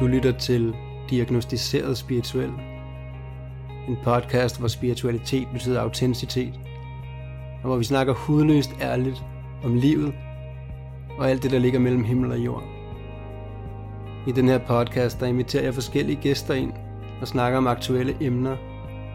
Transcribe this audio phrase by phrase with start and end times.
[0.00, 0.74] Du lytter til
[1.10, 2.50] Diagnostiseret Spirituel.
[3.88, 6.60] En podcast, hvor spiritualitet betyder autenticitet.
[7.62, 9.24] Og hvor vi snakker hudløst ærligt
[9.64, 10.14] om livet
[11.18, 12.62] og alt det, der ligger mellem himmel og jord.
[14.26, 16.72] I den her podcast, der inviterer jeg forskellige gæster ind
[17.20, 18.56] og snakker om aktuelle emner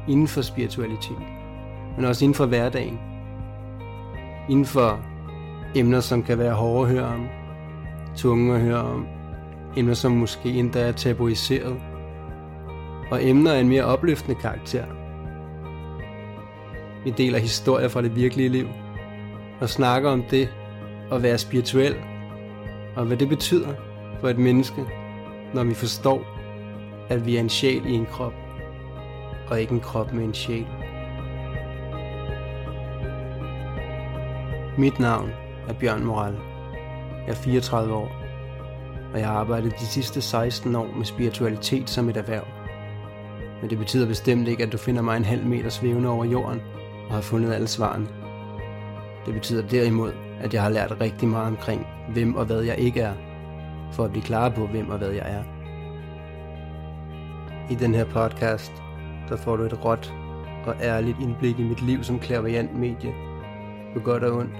[0.07, 1.21] inden for spiritualitet,
[1.95, 2.99] men også inden for hverdagen.
[4.49, 4.99] Inden for
[5.75, 7.27] emner, som kan være hårde at høre om,
[8.15, 9.14] tunge at høre om,
[9.77, 11.81] emner, som måske endda er tabuiseret,
[13.11, 14.85] og emner af en mere opløftende karakter.
[17.03, 18.67] Vi deler historier fra det virkelige liv,
[19.61, 20.49] og snakker om det
[21.11, 21.95] at være spirituel,
[22.95, 23.73] og hvad det betyder
[24.21, 24.85] for et menneske,
[25.53, 26.25] når vi forstår,
[27.09, 28.33] at vi er en sjæl i en krop,
[29.49, 30.67] og ikke en krop med en sjæl.
[34.77, 35.29] Mit navn
[35.67, 36.35] er Bjørn Moral.
[37.27, 38.24] Jeg er 34 år,
[39.13, 42.43] og jeg har arbejdet de sidste 16 år med spiritualitet som et erhverv.
[43.61, 46.61] Men det betyder bestemt ikke, at du finder mig en halv meter svævende over jorden
[47.07, 48.07] og har fundet alle svarene.
[49.25, 53.01] Det betyder derimod, at jeg har lært rigtig meget omkring, hvem og hvad jeg ikke
[53.01, 53.13] er,
[53.91, 55.43] for at blive klar på, hvem og hvad jeg er.
[57.71, 58.71] I den her podcast,
[59.29, 60.13] der får du et råt
[60.65, 63.13] og ærligt indblik i mit liv som klaverjant medie,
[63.93, 64.55] på godt og ondt,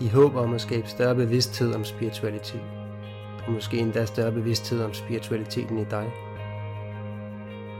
[0.00, 2.81] i håb om at skabe større bevidsthed om spiritualitet,
[3.46, 6.12] og måske endda større bevidsthed om spiritualiteten i dig.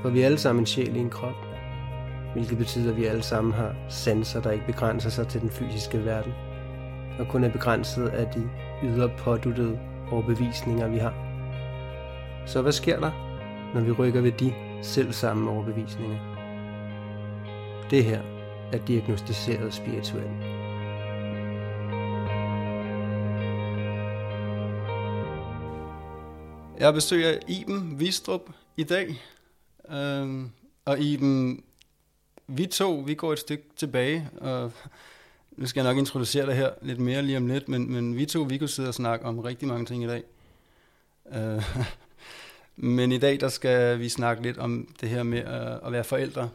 [0.03, 1.35] For vi er alle sammen en sjæl i en krop,
[2.33, 6.05] hvilket betyder, at vi alle sammen har sanser, der ikke begrænser sig til den fysiske
[6.05, 6.33] verden,
[7.19, 8.49] og kun er begrænset af de
[8.85, 9.79] ydre påduttede
[10.11, 11.15] overbevisninger, vi har.
[12.47, 13.11] Så hvad sker der,
[13.75, 14.53] når vi rykker ved de
[14.83, 16.19] selv samme overbevisninger?
[17.91, 18.21] Det her
[18.73, 20.52] er diagnostiseret spirituelt.
[26.83, 29.23] Jeg har besøg af Iben Vistrup i dag.
[29.91, 30.51] Øhm,
[30.85, 31.65] og Iben,
[32.47, 34.73] vi to, vi går et stykke tilbage, og
[35.57, 38.27] nu skal jeg nok introducere dig her lidt mere lige om lidt, men, men vi
[38.27, 40.23] to, vi kunne sidde og snakke om rigtig mange ting i dag.
[41.33, 41.65] Øh,
[42.97, 46.05] men i dag, der skal vi snakke lidt om det her med at, at være
[46.05, 46.51] forældre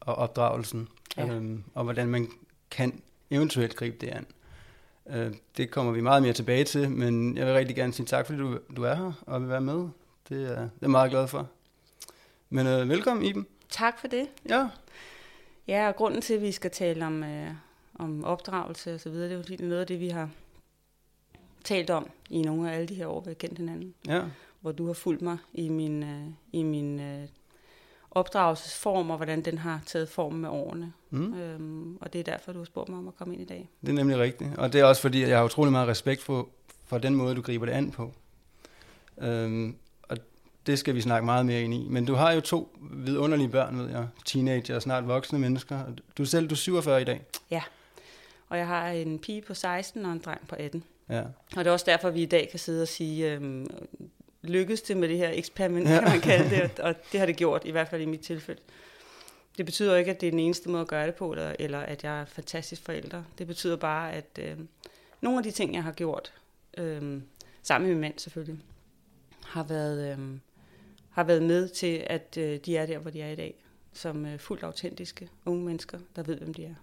[0.00, 1.26] og opdragelsen, ja.
[1.26, 2.28] øhm, og hvordan man
[2.70, 4.26] kan eventuelt gribe det an.
[5.10, 8.26] Øh, det kommer vi meget mere tilbage til, men jeg vil rigtig gerne sige tak,
[8.26, 9.88] fordi du, du er her og vil være med.
[10.28, 11.48] Det er, det er jeg meget glad for.
[12.50, 13.46] Men øh, velkommen, Iben.
[13.68, 14.28] Tak for det.
[14.48, 14.68] Ja.
[15.68, 17.50] Ja, og grunden til, at vi skal tale om, øh,
[17.94, 20.30] om opdragelse og så videre, det er jo noget af det, vi har
[21.64, 23.94] talt om i nogle af alle de her år, vi har kendt hinanden.
[24.06, 24.22] Ja.
[24.60, 27.28] Hvor du har fulgt mig i min, øh, i min øh,
[28.14, 30.92] opdragelsesform, og hvordan den har taget form med årene.
[31.10, 31.34] Mm.
[31.34, 33.68] Øhm, og det er derfor, du har spurgt mig om at komme ind i dag.
[33.80, 34.50] Det er nemlig rigtigt.
[34.58, 36.48] Og det er også fordi, at jeg har utrolig meget respekt for,
[36.86, 38.12] for den måde, du griber det an på.
[39.18, 40.16] Øhm, og
[40.66, 41.86] det skal vi snakke meget mere ind i.
[41.90, 44.08] Men du har jo to vidunderlige børn, ved jeg.
[44.24, 45.80] Teenager og snart voksne mennesker.
[46.18, 47.22] Du selv, du er 47 i dag.
[47.50, 47.62] Ja.
[48.48, 50.84] Og jeg har en pige på 16 og en dreng på 18.
[51.10, 51.22] Ja.
[51.56, 53.66] Og det er også derfor, vi i dag kan sidde og sige, øhm,
[54.42, 56.00] lykkedes det med det her eksperiment, ja.
[56.00, 58.60] kan man kalde det, og det har det gjort, i hvert fald i mit tilfælde.
[59.56, 61.78] Det betyder ikke, at det er den eneste måde at gøre det på, eller, eller
[61.78, 63.22] at jeg er fantastisk forælder.
[63.38, 64.58] Det betyder bare, at øh,
[65.20, 66.32] nogle af de ting, jeg har gjort,
[66.78, 67.20] øh,
[67.62, 68.64] sammen med min mand selvfølgelig,
[69.44, 70.38] har været, øh,
[71.10, 73.54] har været med til, at øh, de er der, hvor de er i dag,
[73.92, 76.74] som øh, fuldt autentiske unge mennesker, der ved, hvem de er.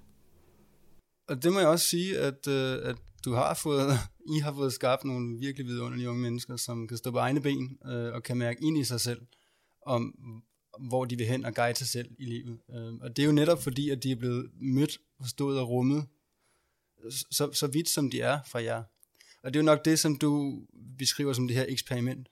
[1.30, 2.96] Og det må jeg også sige, at, øh, at
[3.26, 3.92] du har fået,
[4.36, 7.78] I har fået skabt nogle virkelig vidunderlige unge mennesker, som kan stå på egne ben
[7.86, 9.22] øh, og kan mærke ind i sig selv,
[9.86, 10.16] om
[10.80, 12.60] hvor de vil hen og guide sig selv i livet.
[12.70, 16.06] Øh, og det er jo netop fordi, at de er blevet mødt, forstået og rummet,
[17.12, 18.84] så, så vidt som de er fra jer.
[19.44, 20.62] Og det er jo nok det, som du
[20.98, 22.28] beskriver som det her eksperiment.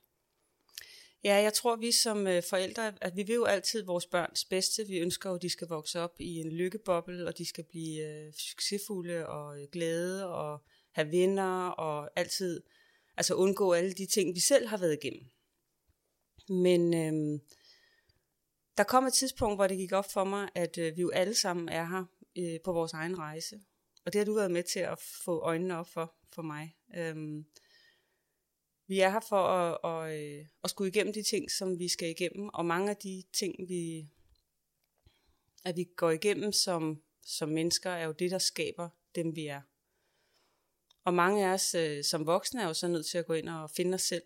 [1.24, 4.88] Ja, jeg tror, vi som øh, forældre, at vi vil jo altid vores børns bedste.
[4.88, 8.04] Vi ønsker jo, at de skal vokse op i en lykkeboble, og de skal blive
[8.04, 12.64] øh, succesfulde og øh, glade og have venner og altid
[13.18, 15.26] altså undgå alle de ting, vi selv har været igennem.
[16.50, 17.40] Men øh,
[18.78, 21.34] der kom et tidspunkt, hvor det gik op for mig, at øh, vi jo alle
[21.34, 22.06] sammen er her
[22.38, 23.60] øh, på vores egen rejse.
[24.06, 26.76] Og det har du været med til at få øjnene op for, for mig.
[26.96, 27.44] Øh,
[28.88, 32.10] vi er her for at, at, øh, at skulle igennem de ting, som vi skal
[32.10, 34.10] igennem, og mange af de ting, vi,
[35.66, 39.62] at vi går igennem som, som mennesker, er jo det, der skaber dem, vi er.
[41.04, 43.50] Og mange af os øh, som voksne er jo så nødt til at gå ind
[43.50, 44.24] og finde os selv.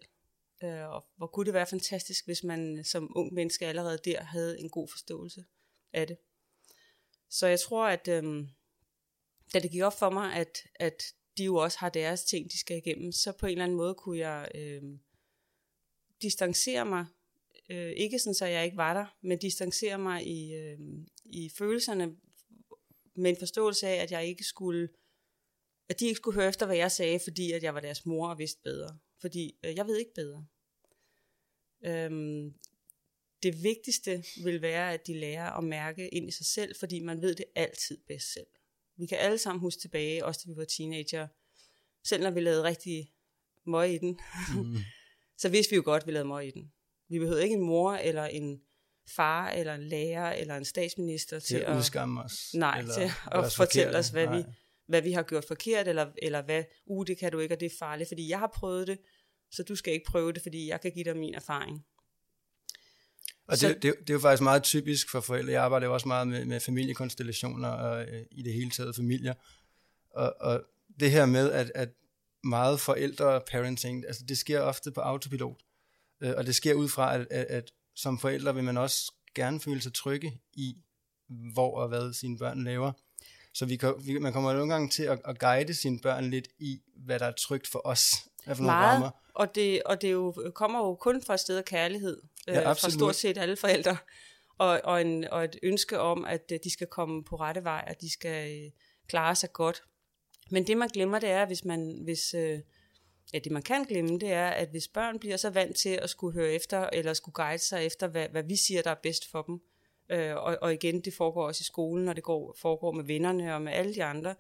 [0.64, 4.60] Øh, og hvor kunne det være fantastisk, hvis man som ung menneske allerede der havde
[4.60, 5.46] en god forståelse
[5.94, 6.18] af det.
[7.30, 8.48] Så jeg tror, at øh,
[9.54, 11.04] da det gik op for mig, at, at
[11.38, 13.96] de jo også har deres ting, de skal igennem, så på en eller anden måde
[13.96, 14.84] kunne jeg øh,
[16.22, 17.06] distancere mig,
[17.70, 20.80] øh, ikke sådan, så jeg ikke var der, men distancere mig i, øh,
[21.26, 22.16] i følelserne,
[23.16, 24.90] med en forståelse af, at jeg ikke skulle,
[25.90, 28.30] at de ikke skulle høre efter, hvad jeg sagde, fordi at jeg var deres mor
[28.30, 29.00] og vidste bedre.
[29.22, 30.46] Fordi øh, jeg ved ikke bedre.
[31.86, 32.54] Øhm,
[33.44, 37.22] det vigtigste vil være, at de lærer at mærke ind i sig selv, fordi man
[37.22, 38.48] ved det altid bedst selv.
[39.02, 41.28] Vi kan alle sammen huske tilbage, også da vi var teenager,
[42.04, 43.12] selv når vi lavede rigtig
[43.66, 44.20] møg i den,
[44.56, 44.78] mm.
[45.42, 46.72] så vidste vi jo godt, at vi lavede møg i den.
[47.10, 48.62] Vi behøvede ikke en mor eller en
[49.16, 52.54] far eller en lærer eller en statsminister til, til at udskamme os.
[52.54, 54.44] Nej, eller til at fortælle os, hvad vi,
[54.88, 57.66] hvad vi har gjort forkert, eller, eller hvad, uh, det kan du ikke, og det
[57.66, 59.00] er farligt, fordi jeg har prøvet det,
[59.52, 61.86] så du skal ikke prøve det, fordi jeg kan give dig min erfaring.
[63.52, 65.52] Og så, det, det, det er jo faktisk meget typisk for forældre.
[65.52, 69.34] Jeg arbejder jo også meget med, med familiekonstellationer og øh, i det hele taget familier.
[70.12, 70.64] Og, og
[71.00, 71.90] det her med, at, at
[72.44, 75.58] meget forældre parenting, altså det sker ofte på autopilot.
[76.22, 79.60] Øh, og det sker ud fra, at, at, at som forældre vil man også gerne
[79.60, 80.78] føle sig trygge i,
[81.54, 82.92] hvor og hvad sine børn laver.
[83.54, 86.48] Så vi, kan, vi, man kommer nogle gange til at, at guide sine børn lidt
[86.60, 88.04] i, hvad der er trygt for os.
[88.46, 91.58] Hvad for Meget, nogle og det, og det jo, kommer jo kun fra et sted
[91.58, 93.98] af kærlighed, ja, øh, fra stort set alle forældre,
[94.58, 97.84] og, og, en, og et ønske om, at øh, de skal komme på rette vej,
[97.88, 98.72] at de skal øh,
[99.08, 99.84] klare sig godt.
[100.52, 102.60] Men det man glemmer, det er, hvis man, hvis, øh,
[103.34, 106.10] ja, det man kan glemme, det er, at hvis børn bliver så vant til at
[106.10, 109.32] skulle høre efter, eller skulle guide sig efter, hvad, hvad vi siger, der er bedst
[109.32, 109.62] for dem,
[110.10, 113.56] øh, og, og igen, det foregår også i skolen, og det går, foregår med vennerne
[113.56, 114.36] og med alle de andre,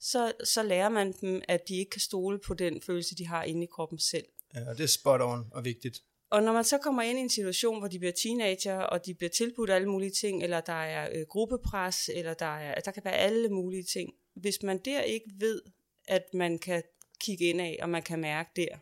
[0.00, 3.44] så, så lærer man dem, at de ikke kan stole på den følelse, de har
[3.44, 4.24] inde i kroppen selv.
[4.54, 6.02] Ja, det er spot on og vigtigt.
[6.30, 9.14] Og når man så kommer ind i en situation, hvor de bliver teenager, og de
[9.14, 13.04] bliver tilbudt alle mulige ting, eller der er øh, gruppepres, eller der, er, der kan
[13.04, 14.12] være alle mulige ting.
[14.34, 15.62] Hvis man der ikke ved,
[16.08, 16.82] at man kan
[17.20, 18.76] kigge ind af, og man kan mærke der,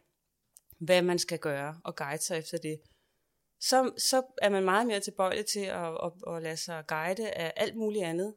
[0.78, 2.80] hvad man skal gøre, og guide sig efter det,
[3.60, 7.52] så, så er man meget mere tilbøjelig til at, at, at lade sig guide af
[7.56, 8.34] alt muligt andet,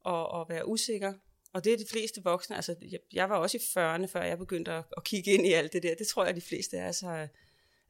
[0.00, 1.12] og, og være usikker.
[1.52, 4.38] Og det er de fleste voksne, altså jeg, jeg var også i 40'erne, før jeg
[4.38, 5.94] begyndte at, at kigge ind i alt det der.
[5.94, 7.28] Det tror jeg, de fleste er, så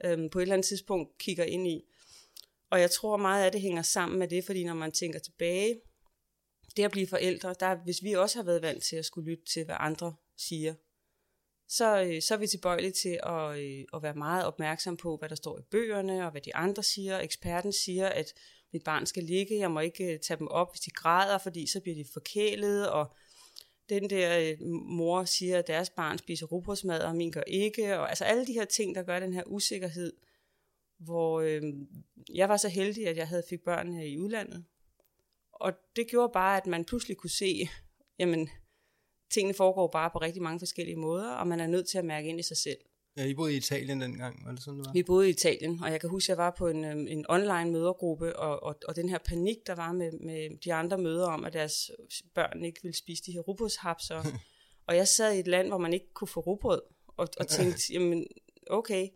[0.05, 1.85] øhm, på et eller andet tidspunkt kigger ind i.
[2.71, 5.81] Og jeg tror meget af det hænger sammen med det, fordi når man tænker tilbage,
[6.77, 9.45] det at blive forældre, der, hvis vi også har været vant til at skulle lytte
[9.45, 10.75] til, hvad andre siger,
[11.69, 15.29] så, øh, så er vi tilbøjelige til at, øh, at være meget opmærksom på, hvad
[15.29, 17.19] der står i bøgerne, og hvad de andre siger.
[17.19, 18.35] Eksperten siger, at
[18.73, 21.67] mit barn skal ligge, jeg må ikke øh, tage dem op, hvis de græder, fordi
[21.67, 23.15] så bliver de forkælet, og
[23.89, 28.09] den der øh, mor siger, at deres barn spiser rugbrødsmad, og min gør ikke, og
[28.09, 30.13] altså alle de her ting, der gør den her usikkerhed,
[30.99, 31.63] hvor øh,
[32.35, 34.65] jeg var så heldig, at jeg havde fik børn her i udlandet,
[35.53, 37.69] og det gjorde bare, at man pludselig kunne se,
[38.19, 38.49] jamen,
[39.31, 42.29] tingene foregår bare på rigtig mange forskellige måder, og man er nødt til at mærke
[42.29, 42.79] ind i sig selv.
[43.17, 44.93] Ja, I boede i Italien dengang, var det sådan, det var?
[44.93, 47.25] Vi boede i Italien, og jeg kan huske, at jeg var på en, øhm, en
[47.29, 51.27] online mødergruppe, og, og, og den her panik, der var med, med de andre møder
[51.27, 51.91] om, at deres
[52.35, 54.23] børn ikke ville spise de her rugbrødshapser.
[54.89, 57.83] og jeg sad i et land, hvor man ikke kunne få rugbrød, og, og tænkte,
[57.95, 58.27] jamen
[58.71, 59.09] okay,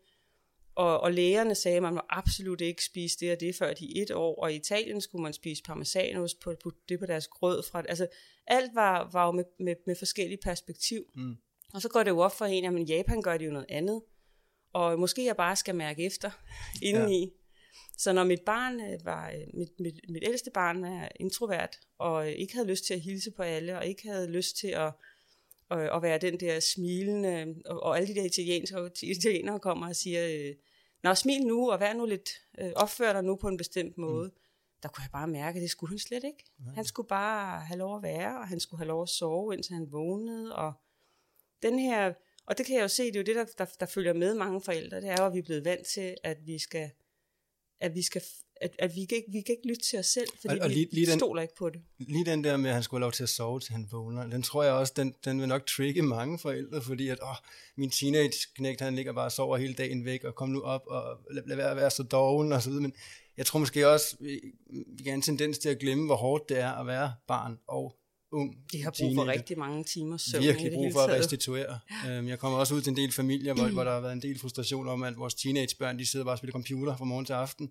[0.76, 4.02] og, og lægerne sagde, at man må absolut ikke spise det og det, før de
[4.02, 4.43] et år.
[4.43, 7.62] Og i Italien skulle man spise parmesanost på, på det på deres grød.
[7.62, 8.06] Fra, altså,
[8.46, 11.05] alt var, var jo med, med, med forskellige perspektiv.
[11.15, 11.36] Mm.
[11.75, 14.03] Og så går det jo op for en, at Japan gør det jo noget andet.
[14.73, 16.31] Og måske jeg bare skal mærke efter
[16.82, 17.20] indeni.
[17.20, 17.31] Ja.
[17.99, 22.31] Så når mit barn øh, var, øh, mit, mit, mit ældste barn er introvert, og
[22.31, 24.93] ikke havde lyst til at hilse på alle, og ikke havde lyst til at,
[25.70, 29.96] at, at være den der smilende, og, og alle de der italienske italienere kommer og
[29.96, 30.55] siger,
[31.06, 34.29] Nå, smil nu, og vær nu lidt, øh, opfør dig nu på en bestemt måde.
[34.29, 34.41] Mm.
[34.82, 36.44] Der kunne jeg bare mærke, at det skulle han slet ikke.
[36.67, 36.70] Ja.
[36.75, 39.75] Han skulle bare have lov at være, og han skulle have lov at sove, indtil
[39.75, 40.56] han vågnede.
[40.56, 40.73] Og
[41.63, 42.13] den her,
[42.46, 44.34] og det kan jeg jo se, det er jo det, der, der, der følger med
[44.34, 46.91] mange forældre, det er jo, at vi er blevet vant til, at vi skal,
[47.81, 48.22] at vi skal
[48.60, 50.70] at, at vi, kan ikke, vi kan ikke lytte til os selv, fordi og, og
[50.70, 51.81] lige, vi lige den, stoler ikke på det.
[51.98, 54.27] Lige den der med, at han skulle have lov til at sove, til han vågner,
[54.27, 57.36] den tror jeg også, den, den vil nok trigge mange forældre, fordi at, åh,
[57.77, 61.19] min teenage-knægt, han ligger bare og sover hele dagen væk, og kom nu op, og
[61.31, 62.93] lad, lad være at være så doven, og så videre, men
[63.36, 64.41] jeg tror måske også, vi,
[64.98, 67.96] vi har en tendens til at glemme, hvor hårdt det er at være barn og
[68.36, 69.16] ung De har brug teenager.
[69.16, 71.78] for rigtig mange timer søvn Virkelig brug for at restituere.
[72.08, 74.22] Øhm, jeg kommer også ud til en del familier, hvor, hvor der har været en
[74.22, 77.32] del frustration om, at vores teenagebørn, de sidder bare og spiller computer fra morgen til
[77.32, 77.70] aften,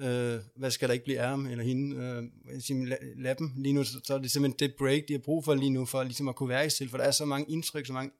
[0.00, 3.52] øh, hvad skal der ikke blive af ham eller hende, øh, sige, lad, lad dem
[3.56, 5.84] lige nu, så, så er det simpelthen det break, de har brug for lige nu,
[5.84, 8.12] for ligesom at kunne være i selv, for der er så mange indtryk, så mange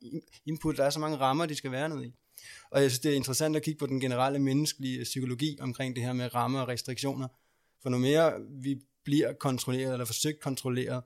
[0.46, 2.12] input, der er så mange rammer, de skal være nede i.
[2.70, 6.04] Og jeg synes, det er interessant at kigge på den generelle menneskelige psykologi omkring det
[6.04, 7.28] her med rammer og restriktioner,
[7.82, 11.02] for nu mere vi bliver kontrolleret, eller forsøgt kontrolleret,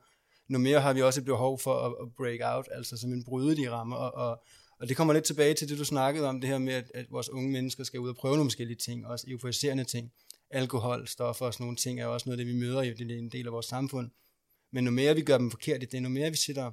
[0.48, 3.56] nu mere har vi også et behov for at, at break out, altså simpelthen bryde
[3.56, 4.42] de rammer, og, og,
[4.78, 7.06] Og det kommer lidt tilbage til det, du snakkede om, det her med, at, at
[7.10, 10.12] vores unge mennesker skal ud og prøve nogle forskellige ting, også euforiserende ting.
[10.50, 13.18] Alkohol, stoffer og sådan nogle ting er også noget, det vi møder i det er
[13.18, 14.10] en del af vores samfund.
[14.72, 16.70] Men nu mere vi gør dem forkert, det er nu mere vi sætter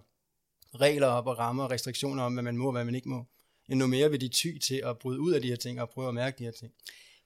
[0.75, 3.25] regler op og rammer og restriktioner om, hvad man må og hvad man ikke må,
[3.69, 6.07] endnu mere vil de ty til at bryde ud af de her ting og prøve
[6.07, 6.71] at mærke de her ting.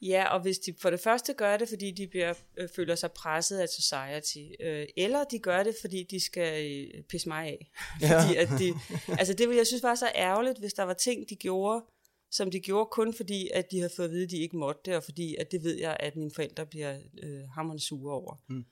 [0.01, 3.11] Ja, og hvis de for det første gør det, fordi de bliver, øh, føler sig
[3.11, 7.71] presset af society, øh, eller de gør det, fordi de skal øh, pisse mig af.
[8.01, 8.21] Ja.
[8.21, 8.73] fordi at de,
[9.19, 11.85] altså det vil jeg synes var så ærgerligt, hvis der var ting, de gjorde,
[12.31, 14.81] som de gjorde kun fordi, at de havde fået at vide, at de ikke måtte
[14.85, 18.35] det, og fordi, at det ved jeg, at mine forældre bliver øh, hammerende sure over.
[18.49, 18.65] Mm.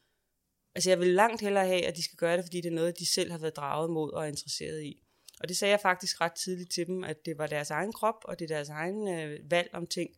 [0.75, 3.00] Altså jeg vil langt hellere have, at de skal gøre det, fordi det er noget,
[3.00, 5.01] de selv har været draget mod og er interesseret i.
[5.39, 8.24] Og det sagde jeg faktisk ret tidligt til dem, at det var deres egen krop,
[8.24, 10.10] og det er deres egen øh, valg om ting.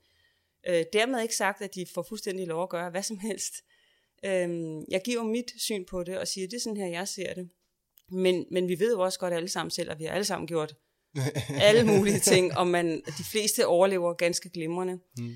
[0.68, 3.54] Øh, dermed ikke sagt, at de får fuldstændig lov at gøre hvad som helst.
[4.26, 4.50] Øh,
[4.92, 7.50] jeg giver mit syn på det, og siger, det er sådan her, jeg ser det.
[8.10, 10.48] Men, men vi ved jo også godt alle sammen selv, at vi har alle sammen
[10.48, 10.76] gjort
[11.68, 15.00] alle mulige ting, og man, de fleste overlever ganske glimrende.
[15.18, 15.36] Mm.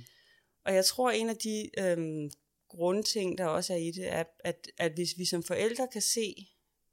[0.65, 2.29] Og jeg tror, en af de øh,
[2.69, 6.47] grundting, der også er i det, er, at, at hvis vi som forældre kan se,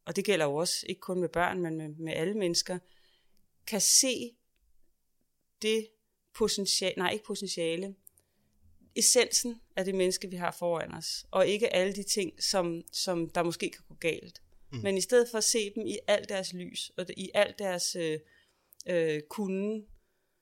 [0.05, 2.79] og det gælder jo også ikke kun med børn, men med, med alle mennesker,
[3.67, 4.31] kan se
[5.63, 5.89] det
[6.35, 7.95] potentiale, nej ikke potentiale,
[8.99, 13.31] essensen af det menneske, vi har foran os, og ikke alle de ting, som, som
[13.31, 14.43] der måske kan gå galt.
[14.73, 14.79] Mm.
[14.79, 17.97] Men i stedet for at se dem i alt deres lys, og i alt deres
[17.97, 18.19] øh,
[18.89, 19.85] øh, kunde,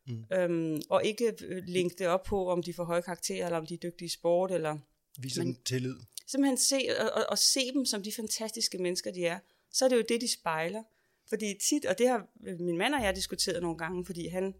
[0.06, 0.25] mm.
[0.32, 3.66] øhm, og ikke øh, linke det op på, om de får høje karakterer, eller om
[3.66, 4.78] de er dygtige i sport, eller...
[5.18, 5.94] Vise dem tillid.
[6.26, 9.38] Simpelthen se, og, og, og se dem som de fantastiske mennesker, de er.
[9.70, 10.82] Så er det jo det, de spejler.
[11.28, 12.26] Fordi tit, og det har
[12.60, 14.54] min mand og jeg diskuteret nogle gange, fordi han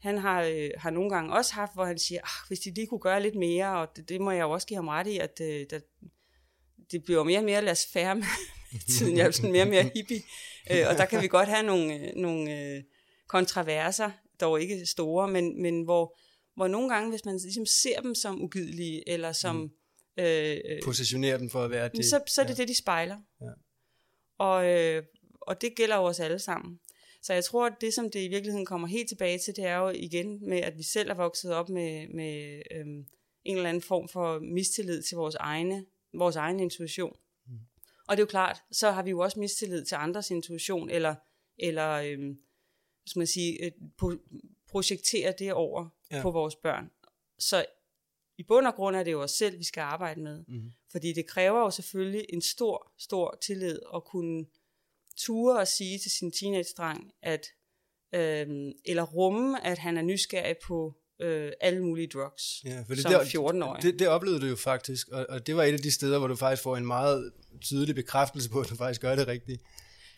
[0.00, 2.86] han har, øh, har nogle gange også haft, hvor han siger, ah, hvis de lige
[2.86, 5.18] kunne gøre lidt mere, og det, det må jeg jo også give ham ret i,
[5.18, 5.80] at øh, der,
[6.90, 8.14] det bliver mere og mere lad os færre
[8.72, 9.16] med tiden.
[9.16, 10.22] Jeg er sådan mere og mere hippie,
[10.70, 12.82] øh, og der kan vi godt have nogle, øh, nogle øh,
[13.28, 14.10] kontroverser,
[14.40, 16.18] dog ikke store, men, men hvor,
[16.56, 19.56] hvor nogle gange, hvis man ligesom ser dem som ugidelige, eller som...
[19.56, 19.70] Mm.
[20.16, 22.04] Øh, øh, Positionerer dem for at være det.
[22.04, 22.62] Så, så er det ja.
[22.62, 23.16] det, de spejler.
[23.40, 23.50] Ja.
[24.38, 25.02] Og, øh,
[25.40, 26.80] og det gælder jo os alle sammen.
[27.22, 29.76] Så jeg tror, at det, som det i virkeligheden kommer helt tilbage til, det er
[29.76, 33.06] jo igen med, at vi selv er vokset op med, med øhm,
[33.44, 37.16] en eller anden form for mistillid til vores egne, vores egen intuition.
[37.46, 37.58] Mm.
[38.08, 41.14] Og det er jo klart, så har vi jo også mistillid til andres intuition, eller,
[41.58, 42.38] eller øhm,
[43.06, 43.72] skal man sige, øh,
[44.68, 46.22] projektere det over ja.
[46.22, 46.90] på vores børn.
[47.38, 47.64] Så
[48.38, 50.44] i bund og grund er det jo os selv, vi skal arbejde med.
[50.48, 50.72] Mm.
[50.92, 54.46] Fordi det kræver jo selvfølgelig en stor, stor tillid at kunne
[55.26, 57.46] ture at sige til sin teenage-dreng, at,
[58.14, 58.46] øh,
[58.84, 63.12] eller rumme, at han er nysgerrig på øh, alle mulige drugs ja, for det, som
[63.12, 63.82] 14-årig.
[63.82, 66.28] Det, det oplevede du jo faktisk, og, og det var et af de steder, hvor
[66.28, 69.62] du faktisk får en meget tydelig bekræftelse på, at du faktisk gør det rigtigt.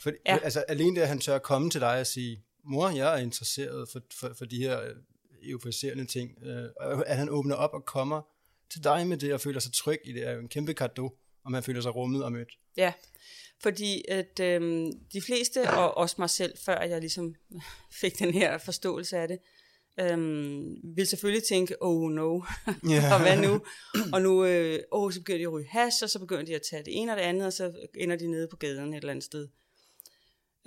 [0.02, 0.38] For, ja.
[0.42, 3.18] altså, alene det, at han tør at komme til dig og sige, mor, jeg er
[3.23, 4.94] interesseret for, for, for de her øh,
[5.42, 6.68] euforiserende ting, øh,
[7.06, 8.23] at han åbner op og kommer
[8.73, 11.11] til dig med det, og føler sig tryg i det, er jo en kæmpe kado,
[11.44, 12.49] om han føler sig rummet og mødt.
[12.76, 12.92] Ja,
[13.62, 17.35] fordi at øhm, de fleste, og også mig selv, før jeg ligesom
[18.00, 19.38] fik den her forståelse af det,
[20.00, 22.40] øhm, vil selvfølgelig tænke, oh no,
[22.90, 23.12] yeah.
[23.12, 23.61] og hvad nu?
[24.12, 26.62] Og nu, øh, oh, så begynder de at ryge hash, og så begynder de at
[26.71, 29.11] tage det ene og det andet, og så ender de nede på gaden et eller
[29.11, 29.49] andet sted.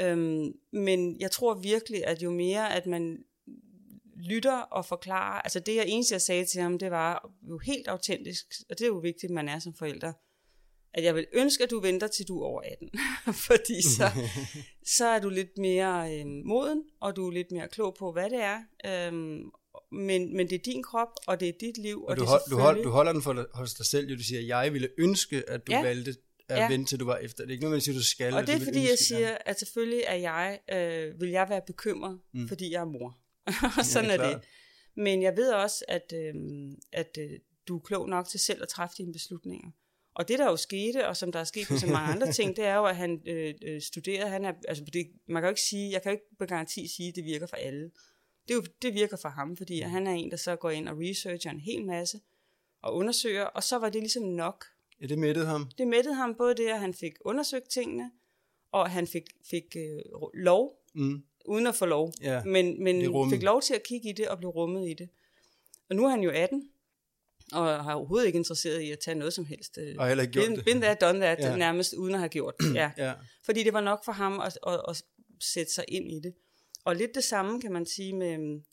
[0.02, 3.24] Øhm, men jeg tror virkelig, at jo mere, at man
[4.16, 7.88] lytter og forklarer, altså det jeg eneste, jeg sagde til ham, det var jo helt
[7.88, 10.14] autentisk, og det er jo vigtigt, at man er som forældre,
[10.96, 12.90] at jeg vil ønske, at du venter til du er over 18.
[13.48, 14.12] Fordi så,
[14.98, 18.30] så er du lidt mere øh, moden, og du er lidt mere klog på, hvad
[18.30, 18.60] det er.
[18.86, 19.52] Øhm,
[19.92, 22.04] men, men det er din krop, og det er dit liv.
[22.04, 24.16] Og, og du, det hold, du, hold, du holder den for, hos dig selv, jo
[24.16, 25.82] du siger, jeg ville ønske, at du ja.
[25.82, 26.16] valgte
[26.50, 26.70] at ja.
[26.70, 27.44] vente til du var efter.
[27.44, 28.34] Det er ikke noget, man siger, du skal.
[28.34, 29.38] Og det er fordi, ønske, jeg siger, ja.
[29.46, 32.48] at selvfølgelig er jeg, øh, vil jeg være bekymret, mm.
[32.48, 33.18] fordi jeg er mor.
[33.78, 34.44] og sådan ja, er, er det.
[34.96, 36.34] Men jeg ved også, at, øh,
[36.92, 37.30] at øh,
[37.68, 39.70] du er klog nok til selv at træffe dine beslutninger.
[40.16, 42.50] Og det der jo skete, og som der er sket på så mange andre ting,
[42.58, 45.50] det er jo, at han øh, øh, studerede, han er, altså det, man kan jo
[45.50, 47.92] ikke sige, jeg kan jo ikke på garanti sige, at det virker for alle.
[48.48, 49.90] Det, er jo, det virker for ham, fordi mm.
[49.90, 52.20] han er en, der så går ind og researcher en hel masse,
[52.82, 54.66] og undersøger, og så var det ligesom nok.
[55.02, 55.70] Ja, det mættede ham.
[55.78, 58.12] Det mættede ham, både det, at han fik undersøgt tingene,
[58.72, 60.02] og han fik, fik øh,
[60.34, 61.24] lov, mm.
[61.46, 64.38] uden at få lov, ja, men, men fik lov til at kigge i det og
[64.38, 65.10] blive rummet i det.
[65.90, 66.70] Og nu er han jo 18,
[67.52, 69.78] og har overhovedet ikke interesseret i at tage noget som helst.
[69.78, 70.66] Øh, og heller ikke gjort been, det.
[70.66, 71.56] Been that, done that, ja.
[71.56, 72.76] nærmest uden at have gjort det.
[72.82, 72.92] Ja.
[72.98, 73.14] ja.
[73.46, 75.04] Fordi det var nok for ham at, at, at
[75.42, 76.34] sætte sig ind i det.
[76.86, 78.64] Og lidt det samme kan man sige med, mm,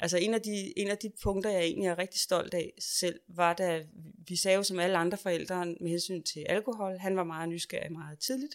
[0.00, 3.20] altså en af, de, en af de punkter, jeg egentlig er rigtig stolt af selv,
[3.28, 3.82] var da,
[4.28, 7.92] vi sagde jo som alle andre forældre med hensyn til alkohol, han var meget nysgerrig
[7.92, 8.54] meget tidligt.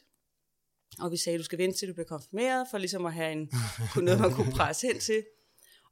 [0.99, 3.51] Og vi sagde, du skal vente til du bliver konfirmeret, for ligesom at have en,
[3.95, 5.23] noget, man kunne presse hen til.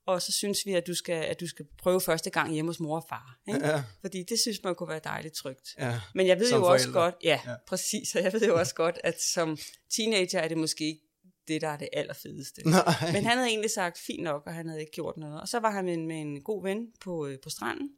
[0.05, 2.79] Og så synes vi, at du skal, at du skal prøve første gang hjemme hos
[2.79, 3.39] mor og far.
[3.47, 3.67] Ikke?
[3.67, 3.83] Ja.
[4.01, 5.75] Fordi det synes man kunne være dejligt trygt.
[5.79, 6.01] Ja.
[6.15, 6.73] Men jeg ved som jo forældre.
[6.73, 9.57] også godt, ja, ja, præcis, og jeg ved jo også godt, at som
[9.89, 11.01] teenager er det måske ikke
[11.47, 12.69] det, der er det allerfedeste.
[12.69, 12.83] Nej.
[13.13, 15.41] Men han havde egentlig sagt, fint nok, og han havde ikke gjort noget.
[15.41, 17.89] Og så var han med en, med en god ven på, øh, på stranden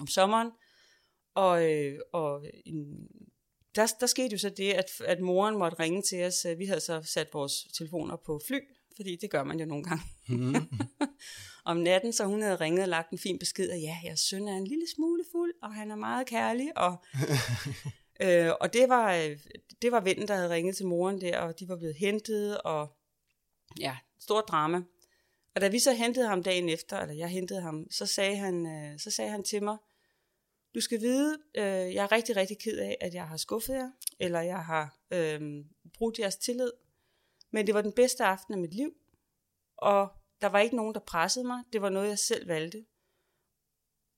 [0.00, 0.50] om sommeren,
[1.34, 3.08] og, øh, og en,
[3.74, 6.46] der, der skete jo så det, at, at moren måtte ringe til os.
[6.58, 8.58] Vi havde så sat vores telefoner på fly,
[8.96, 10.02] fordi det gør man jo nogle gange.
[10.28, 10.54] Mm.
[11.64, 14.48] om natten, så hun havde ringet og lagt en fin besked, at ja, jeres søn
[14.48, 16.96] er en lille smule fuld, og han er meget kærlig, og,
[18.24, 19.34] øh, og det var,
[19.82, 22.96] det var vennen, der havde ringet til moren der, og de var blevet hentet, og
[23.80, 24.82] ja, stort drama.
[25.54, 28.66] Og da vi så hentede ham dagen efter, eller jeg hentede ham, så sagde han,
[28.66, 29.76] øh, så sagde han til mig,
[30.74, 33.90] du skal vide, øh, jeg er rigtig, rigtig ked af, at jeg har skuffet jer,
[34.20, 36.70] eller jeg har øh, brugt jeres tillid,
[37.52, 38.92] men det var den bedste aften af mit liv,
[39.78, 40.08] og
[40.40, 41.62] der var ikke nogen, der pressede mig.
[41.72, 42.84] Det var noget, jeg selv valgte.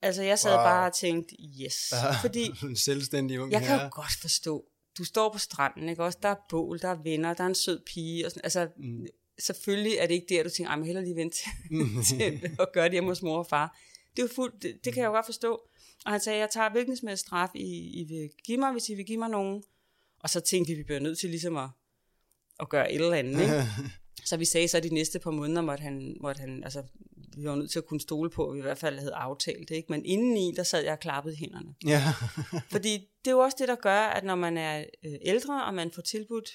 [0.03, 0.64] Altså, jeg sad wow.
[0.64, 1.93] bare og tænkte, yes.
[1.93, 4.64] Ja, fordi en selvstændig ung Jeg kan jo godt forstå,
[4.99, 6.19] du står på stranden, ikke også?
[6.23, 8.26] Der er bål, der er venner, der er en sød pige.
[8.26, 9.07] Og sådan, altså, mm.
[9.38, 11.49] selvfølgelig er det ikke der, du tænker, jeg må hellere lige vente til,
[12.19, 13.79] til at gøre det hjemme hos mor og far.
[14.17, 15.61] Det, er jo fuldt, det, det kan jeg jo godt forstå.
[16.05, 18.95] Og han sagde, jeg tager hvilken som straf, I, I vil give mig, hvis I
[18.95, 19.62] vil give mig nogen.
[20.21, 21.69] Og så tænkte vi, vi bliver nødt til ligesom at,
[22.61, 23.40] at gøre et eller andet.
[23.40, 23.64] Ikke?
[24.28, 26.82] så vi sagde så, at de næste par måneder måtte han, måtte han altså,
[27.37, 29.68] vi var nødt til at kunne stole på, at vi i hvert fald havde aftalt
[29.68, 29.75] det.
[29.75, 29.92] Ikke?
[29.92, 31.75] Men indeni, der sad jeg og klappede hænderne.
[31.87, 32.02] Ja.
[32.73, 35.75] Fordi det er jo også det, der gør, at når man er øh, ældre, og
[35.75, 36.50] man får tilbudt,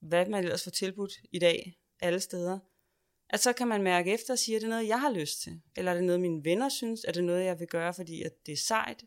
[0.00, 2.58] hvad man ellers får tilbudt i dag, alle steder,
[3.30, 5.60] at så kan man mærke efter og sige, er det noget, jeg har lyst til?
[5.76, 7.04] Eller er det noget, mine venner synes?
[7.08, 9.04] Er det noget, jeg vil gøre, fordi at det er sejt?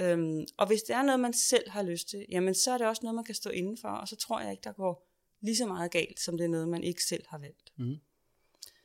[0.00, 2.86] Øhm, og hvis det er noget, man selv har lyst til, jamen så er det
[2.86, 5.11] også noget, man kan stå indenfor, og så tror jeg ikke, der går
[5.42, 7.72] lige så meget galt, som det er noget, man ikke selv har valgt.
[7.76, 7.96] Mm.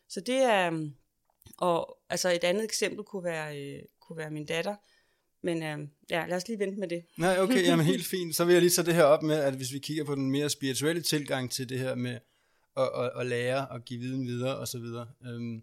[0.10, 0.94] Så det er, øhm,
[1.58, 4.76] og altså et andet eksempel kunne være, øh, kunne være min datter,
[5.42, 7.06] men øh, ja, lad os lige vente med det.
[7.18, 8.36] Nej, okay, jamen helt fint.
[8.36, 10.32] Så vil jeg lige tage det her op med, at hvis vi kigger på den
[10.32, 12.20] mere spirituelle tilgang til det her med
[12.78, 15.08] at, at, at lære og give viden videre og så videre.
[15.26, 15.62] Øhm,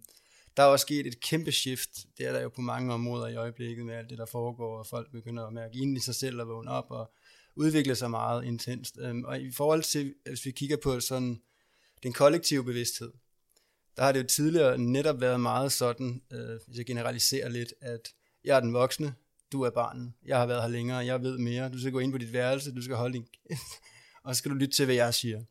[0.56, 1.90] der er også sket et kæmpe shift.
[2.18, 4.86] Det er der jo på mange områder i øjeblikket med alt det, der foregår, og
[4.86, 7.12] folk begynder at mærke ind i sig selv og vågne op og
[7.56, 8.98] udvikle sig meget intenst.
[9.00, 11.40] Øhm, og i forhold til, hvis vi kigger på sådan
[12.02, 13.12] den kollektive bevidsthed,
[13.96, 18.14] der har det jo tidligere netop været meget sådan, øh, hvis jeg generaliserer lidt, at
[18.44, 19.14] jeg er den voksne,
[19.52, 22.12] du er barnet, jeg har været her længere, jeg ved mere, du skal gå ind
[22.12, 23.26] på dit værelse, du skal holde din
[24.24, 25.42] og så skal du lytte til, hvad jeg siger.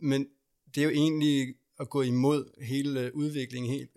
[0.00, 0.26] Men
[0.74, 3.88] det er jo egentlig at gå imod hele udviklingen, hele,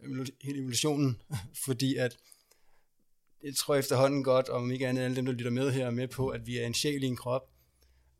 [0.41, 1.21] hele evolutionen,
[1.65, 2.17] fordi at
[3.43, 6.07] jeg tror efterhånden godt, om ikke andet alle dem, der lytter med her, er med
[6.07, 7.49] på, at vi er en sjæl i en krop,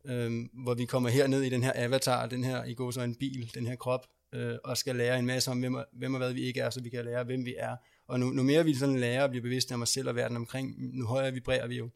[0.04, 3.14] øh, hvor vi kommer herned i den her avatar, den her, i går så en
[3.14, 6.18] bil, den her krop, øh, og skal lære en masse om, hvem og, hvem og
[6.18, 7.76] hvad vi ikke er, så vi kan lære, hvem vi er.
[8.08, 10.36] Og nu, nu mere vi sådan lærer og bliver bevidste om os selv og verden
[10.36, 11.90] omkring, nu højere vibrerer vi jo.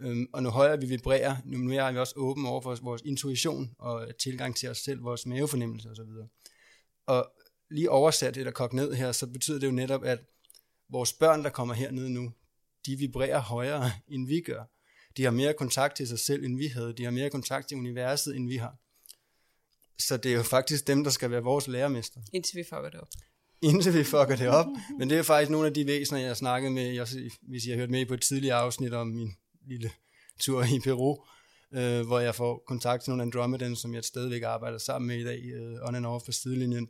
[0.00, 3.02] Øhm, og nu højere vi vibrerer, nu mere er vi også åbne over for vores
[3.02, 6.10] intuition og tilgang til os selv, vores mavefornemmelse osv.
[7.06, 7.32] Og
[7.70, 10.18] lige oversat eller kogt ned her, så betyder det jo netop, at
[10.88, 12.32] vores børn, der kommer hernede nu,
[12.86, 14.64] de vibrerer højere, end vi gør.
[15.16, 16.92] De har mere kontakt til sig selv, end vi havde.
[16.92, 18.76] De har mere kontakt til universet, end vi har.
[19.98, 22.20] Så det er jo faktisk dem, der skal være vores lærermester.
[22.32, 23.08] Indtil vi fucker det op.
[23.62, 24.66] Indtil vi fucker det op.
[24.98, 27.06] Men det er faktisk nogle af de væsener, jeg har snakket med, jeg,
[27.42, 29.32] hvis jeg har hørt med på et tidligere afsnit om min
[29.66, 29.90] lille
[30.40, 31.24] tur i Peru,
[31.74, 35.24] øh, hvor jeg får kontakt til nogle Andromedans, som jeg stadigvæk arbejder sammen med i
[35.24, 36.88] dag, øh, on and off på sidelinjen.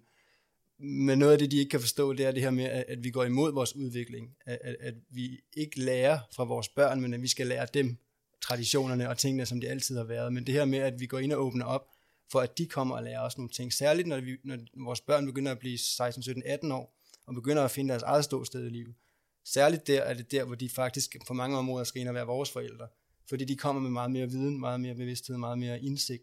[0.79, 3.05] Men noget af det, de ikke kan forstå, det er det her med, at, at
[3.05, 4.37] vi går imod vores udvikling.
[4.47, 7.97] At, at, at vi ikke lærer fra vores børn, men at vi skal lære dem
[8.43, 10.33] traditionerne og tingene, som de altid har været.
[10.33, 11.87] Men det her med, at vi går ind og åbner op,
[12.33, 13.73] for at de kommer og lærer os nogle ting.
[13.73, 17.63] Særligt når, vi, når vores børn begynder at blive 16, 17, 18 år, og begynder
[17.63, 18.95] at finde deres eget ståsted i livet.
[19.45, 22.27] Særligt der er det der, hvor de faktisk på mange områder skal ind og være
[22.27, 22.89] vores forældre.
[23.29, 26.23] Fordi de kommer med meget mere viden, meget mere bevidsthed, meget mere indsigt.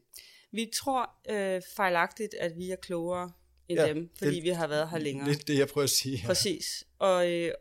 [0.51, 3.31] Vi tror øh, fejlagtigt, at vi er klogere
[3.71, 5.29] end ja, dem, fordi det, vi har været her længere.
[5.29, 6.17] Det er det, jeg prøver at sige.
[6.17, 6.27] Ja.
[6.27, 6.87] Præcis.
[6.99, 7.51] Og, øh,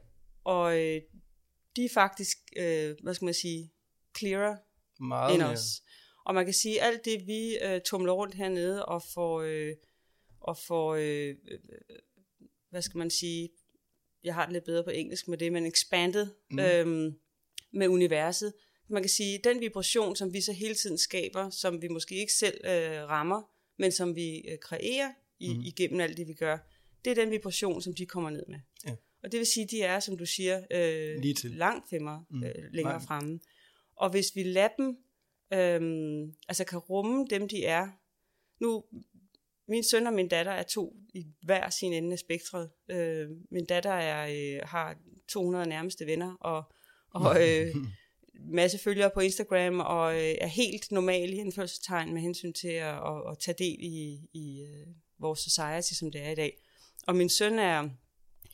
[0.45, 1.01] og øh,
[1.77, 3.73] de er faktisk, øh, hvad skal man sige,
[4.19, 4.57] clearer
[5.01, 5.53] meget end mere.
[5.53, 5.83] os.
[6.25, 9.75] Og man kan sige, at alt det, vi øh, tumler rundt hernede og får, øh,
[10.41, 11.59] og får øh, øh,
[12.71, 13.49] hvad skal man sige,
[14.25, 16.59] jeg har det lidt bedre på engelsk med det, men expanded mm.
[16.59, 17.13] øh,
[17.73, 18.53] med universet.
[18.89, 22.33] Man kan sige, den vibration, som vi så hele tiden skaber, som vi måske ikke
[22.33, 23.43] selv øh, rammer,
[23.79, 25.61] men som vi øh, kreerer i, mm.
[25.61, 26.59] igennem alt det, vi gør,
[27.05, 28.59] det er den vibration, som de kommer ned med.
[28.87, 28.95] Ja.
[29.23, 31.51] Og det vil sige, de er, som du siger, øh, Lige til.
[31.51, 32.45] langt femmer, mm.
[32.45, 33.07] øh, længere Nej.
[33.07, 33.41] fremme.
[33.97, 34.97] Og hvis vi lader dem
[35.53, 37.89] øhm, altså kan rumme dem, de er,
[38.61, 38.85] nu,
[39.69, 42.71] min søn og min datter er to i hver sin ende af spektret.
[42.91, 44.97] Øh, min datter er, øh, har
[45.29, 46.63] 200 nærmeste venner, og,
[47.11, 47.75] og øh,
[48.59, 52.95] masse følgere på Instagram, og øh, er helt normal i indførselstegn med hensyn til at,
[52.95, 54.87] at, at tage del i, i øh,
[55.21, 56.63] vores society, som det er i dag.
[57.07, 57.89] Og min søn er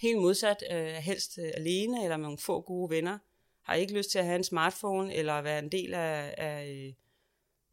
[0.01, 3.19] helt modsat, øh, helst øh, alene eller med nogle få gode venner,
[3.63, 6.93] har ikke lyst til at have en smartphone eller være en del af, af øh,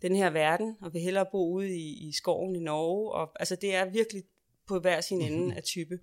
[0.02, 3.12] den her verden, og vil hellere bo ude i, i skoven i Norge.
[3.12, 4.24] Og, altså det er virkelig
[4.68, 6.00] på hver sin ende af type.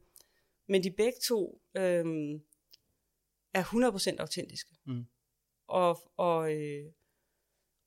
[0.67, 2.05] Men de begge to øh,
[3.55, 3.63] er
[4.15, 4.71] 100% autentiske.
[4.87, 5.07] Mm.
[5.67, 6.93] Og, og, øh,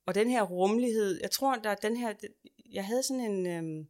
[0.06, 2.14] og den her rummelighed, jeg tror, der er den her,
[2.72, 3.86] jeg havde sådan en øh,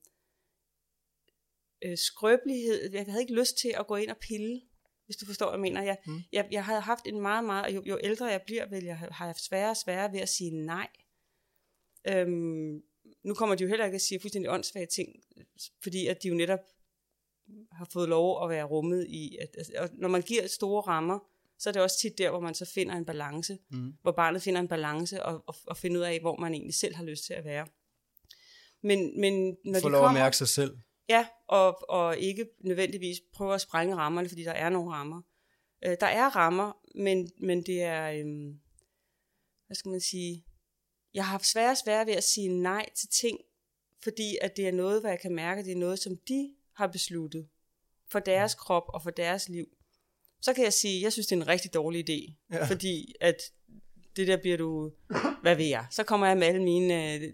[1.85, 4.61] øh, skrøbelighed, jeg havde ikke lyst til at gå ind og pille,
[5.07, 5.83] hvis du forstår, hvad jeg mener.
[5.83, 6.20] Jeg, mm.
[6.33, 9.12] jeg, jeg havde haft en meget, meget, jo, jo ældre jeg bliver, vil jeg have
[9.12, 10.88] haft sværere og sværere ved at sige nej.
[12.09, 12.83] Øhm,
[13.25, 15.09] nu kommer de jo heller ikke at sige fuldstændig åndssvage ting,
[15.83, 16.61] fordi at de jo netop
[17.73, 21.18] har fået lov at være rummet i, at, altså, og når man giver store rammer,
[21.59, 23.92] så er det også tit der, hvor man så finder en balance, mm.
[24.03, 26.94] hvor barnet finder en balance og, og, og finder ud af, hvor man egentlig selv
[26.94, 27.66] har lyst til at være.
[28.83, 30.79] Men, men når Få de lov kommer, at mærke sig selv.
[31.09, 35.23] Ja, og, og ikke nødvendigvis prøve at sprænge rammerne, fordi der er nogle rammer.
[35.85, 38.55] Øh, der er rammer, men, men det er, øh,
[39.67, 40.45] hvad skal man sige,
[41.14, 43.38] jeg har haft svære og svære ved at sige nej til ting,
[44.03, 46.87] fordi at det er noget, hvad jeg kan mærke, det er noget, som de har
[46.87, 47.49] besluttet
[48.11, 49.67] for deres krop og for deres liv
[50.45, 52.35] så kan jeg sige, jeg synes, det er en rigtig dårlig idé.
[52.53, 52.67] Ja.
[52.67, 53.37] Fordi at
[54.17, 54.93] det der bliver du,
[55.43, 57.33] hvad ved jeg, så kommer jeg med alle mine, øh,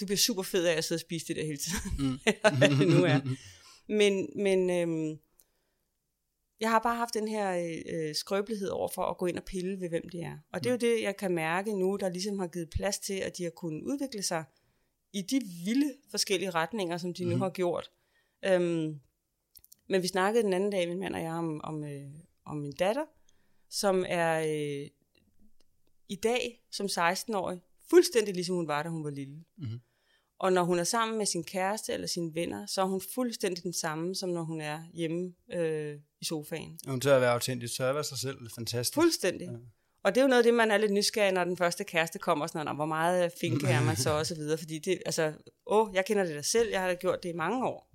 [0.00, 1.80] du bliver super fed af at sidde og spise det der hele tiden.
[1.98, 2.18] Mm.
[2.78, 3.20] det nu er.
[3.88, 5.18] Men, men øhm,
[6.60, 9.80] jeg har bare haft den her øh, skrøbelighed over for at gå ind og pille
[9.80, 10.38] ved, hvem det er.
[10.52, 13.14] Og det er jo det, jeg kan mærke nu, der ligesom har givet plads til,
[13.14, 14.44] at de har kunnet udvikle sig
[15.12, 17.30] i de vilde forskellige retninger, som de mm.
[17.30, 17.90] nu har gjort.
[18.44, 19.00] Øhm,
[19.88, 22.10] men vi snakkede den anden dag, min mand og jeg, om, om, øh,
[22.44, 23.04] om min datter,
[23.70, 24.90] som er øh,
[26.08, 29.34] i dag som 16-årig fuldstændig ligesom hun var, da hun var lille.
[29.58, 29.80] Mm-hmm.
[30.38, 33.64] Og når hun er sammen med sin kæreste eller sine venner, så er hun fuldstændig
[33.64, 36.78] den samme, som når hun er hjemme øh, i sofaen.
[36.86, 38.38] Hun tør at være autentisk, tør at være sig selv.
[38.54, 38.94] Fantastisk.
[38.94, 39.46] Fuldstændig.
[39.46, 39.56] Ja.
[40.04, 42.18] Og det er jo noget af det, man er lidt nysgerrig, når den første kæreste
[42.18, 44.58] kommer, sådan, og hvor meget finke er man så, og så videre.
[44.58, 45.32] Fordi det, altså,
[45.66, 47.90] åh, jeg kender det da selv, jeg har da gjort det i mange år.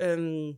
[0.00, 0.54] Øhm,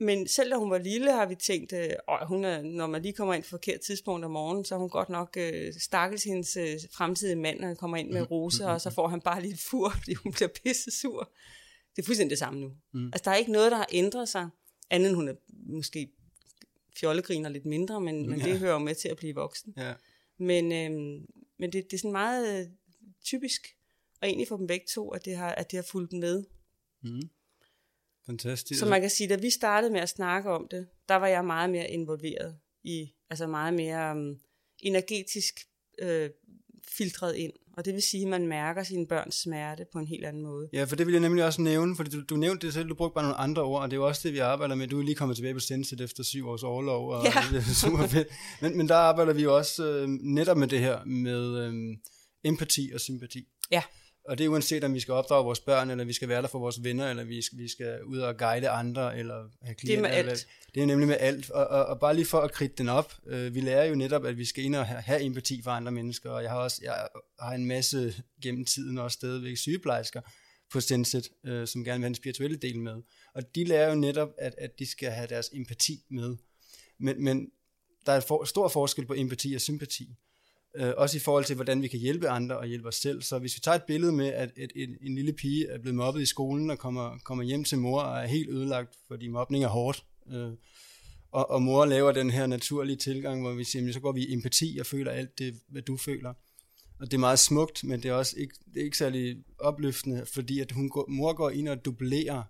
[0.00, 1.90] men selv da hun var lille, har vi tænkt, øh,
[2.28, 4.90] hun er, når man lige kommer ind på forkert tidspunkt om morgenen, så er hun
[4.90, 8.66] godt nok øh, stakkels hendes øh, fremtidige mand, når han kommer ind med mm, roser,
[8.66, 11.32] mm, og så får han bare lidt fur, fordi hun bliver pisse sur.
[11.96, 12.72] Det er fuldstændig det samme nu.
[12.92, 13.06] Mm.
[13.06, 14.48] Altså, der er ikke noget, der har ændret sig,
[14.90, 16.12] andet end hun er måske
[16.96, 18.44] fjollegriner lidt mindre, men, men ja.
[18.44, 19.74] det hører jo med til at blive voksen.
[19.76, 19.94] Ja.
[20.38, 21.22] Men, øh,
[21.58, 22.66] men det, det er sådan meget øh,
[23.24, 23.66] typisk,
[24.20, 26.44] og egentlig for dem begge to, at det har, at det har fulgt med.
[27.02, 27.22] Mm.
[28.26, 28.80] Fantastisk.
[28.80, 31.44] Så man kan sige, da vi startede med at snakke om det, der var jeg
[31.44, 34.40] meget mere involveret i, altså meget mere um,
[34.82, 35.60] energetisk
[35.98, 36.30] øh,
[36.88, 37.52] filtret ind.
[37.76, 40.68] Og det vil sige, at man mærker sine børns smerte på en helt anden måde.
[40.72, 42.94] Ja, for det vil jeg nemlig også nævne, for du, du nævnte det selv, du
[42.94, 44.88] brugte bare nogle andre ord, og det er jo også det, vi arbejder med.
[44.88, 47.30] Du er lige kommet tilbage på Sensit efter syv års overlov, og ja.
[47.50, 48.28] det er super fedt.
[48.60, 51.96] Men, men der arbejder vi jo også øh, netop med det her, med øh,
[52.44, 53.48] empati og sympati.
[53.70, 53.82] Ja.
[54.24, 56.48] Og det er uanset, om vi skal opdrage vores børn, eller vi skal være der
[56.48, 59.86] for vores venner, eller vi skal, vi skal ud og guide andre, eller have klienter.
[59.86, 60.46] Det er med eller, alt.
[60.74, 61.50] Det er nemlig med alt.
[61.50, 64.24] Og, og, og bare lige for at kridte den op, øh, vi lærer jo netop,
[64.24, 66.80] at vi skal ind og have, have empati for andre mennesker, og jeg har også
[66.82, 67.08] jeg
[67.40, 70.20] har en masse gennem tiden også stadigvæk sygeplejersker
[70.72, 73.02] på Senset, øh, som gerne vil have den spirituelle del med.
[73.34, 76.36] Og de lærer jo netop, at, at de skal have deres empati med.
[76.98, 77.50] Men, men
[78.06, 80.14] der er for, stor forskel på empati og sympati.
[80.76, 83.22] Øh, også i forhold til, hvordan vi kan hjælpe andre og hjælpe os selv.
[83.22, 85.96] Så hvis vi tager et billede med, at et, et, en lille pige er blevet
[85.96, 89.64] mobbet i skolen og kommer, kommer hjem til mor og er helt ødelagt, fordi mobning
[89.64, 90.50] er hårdt, øh,
[91.32, 94.32] og, og mor laver den her naturlige tilgang, hvor vi siger, så går vi i
[94.32, 96.34] empati og føler alt det, hvad du føler.
[97.00, 100.26] Og det er meget smukt, men det er også ikke, det er ikke særlig opløftende,
[100.26, 102.42] fordi at hun går, mor går ind og dublerer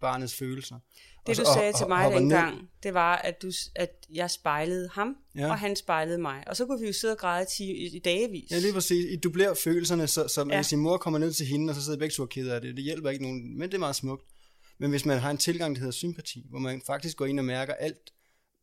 [0.00, 0.78] barnets følelser.
[1.28, 4.88] Det så, du sagde og, til mig dengang, det var, at, du, at jeg spejlede
[4.92, 5.50] ham, ja.
[5.50, 6.44] og han spejlede mig.
[6.46, 8.50] Og så kunne vi jo sidde og græde i, i dagevis.
[8.50, 9.04] Ja, lige præcis.
[9.04, 10.56] I dublerer følelserne, så, så ja.
[10.56, 12.60] hvis sin mor kommer ned til hende, og så sidder begge to og keder af
[12.60, 14.24] det, det hjælper ikke nogen, men det er meget smukt.
[14.80, 17.44] Men hvis man har en tilgang, der hedder sympati, hvor man faktisk går ind og
[17.44, 18.12] mærker alt,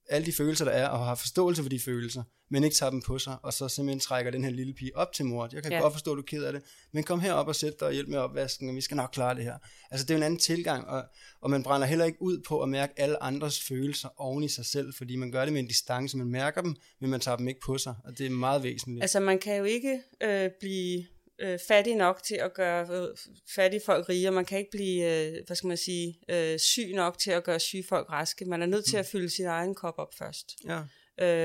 [0.10, 3.02] alle de følelser, der er, og har forståelse for de følelser, men ikke tager dem
[3.02, 5.50] på sig, og så simpelthen trækker den her lille pige op til mor.
[5.54, 5.80] Jeg kan ja.
[5.80, 6.62] godt forstå, at du er ked af det,
[6.94, 9.36] men kom herop og sæt dig og hjælp med opvasken, og vi skal nok klare
[9.36, 9.58] det her.
[9.92, 11.04] Altså det er en anden tilgang, og,
[11.42, 14.66] og man brænder heller ikke ud på at mærke alle andres følelser oven i sig
[14.66, 17.48] selv, fordi man gør det med en distance, man mærker dem, men man tager dem
[17.48, 19.04] ikke på sig, og det er meget væsentligt.
[19.04, 21.06] Altså man kan jo ikke øh, blive
[21.40, 23.18] øh, fattig nok til at gøre øh,
[23.56, 26.92] fattige folk rige, og man kan ikke blive, øh, hvad skal man sige, øh, syg
[26.94, 28.46] nok til at gøre syge folk raske.
[28.46, 30.82] Man er nødt til at fylde sin egen kop op først, Ja.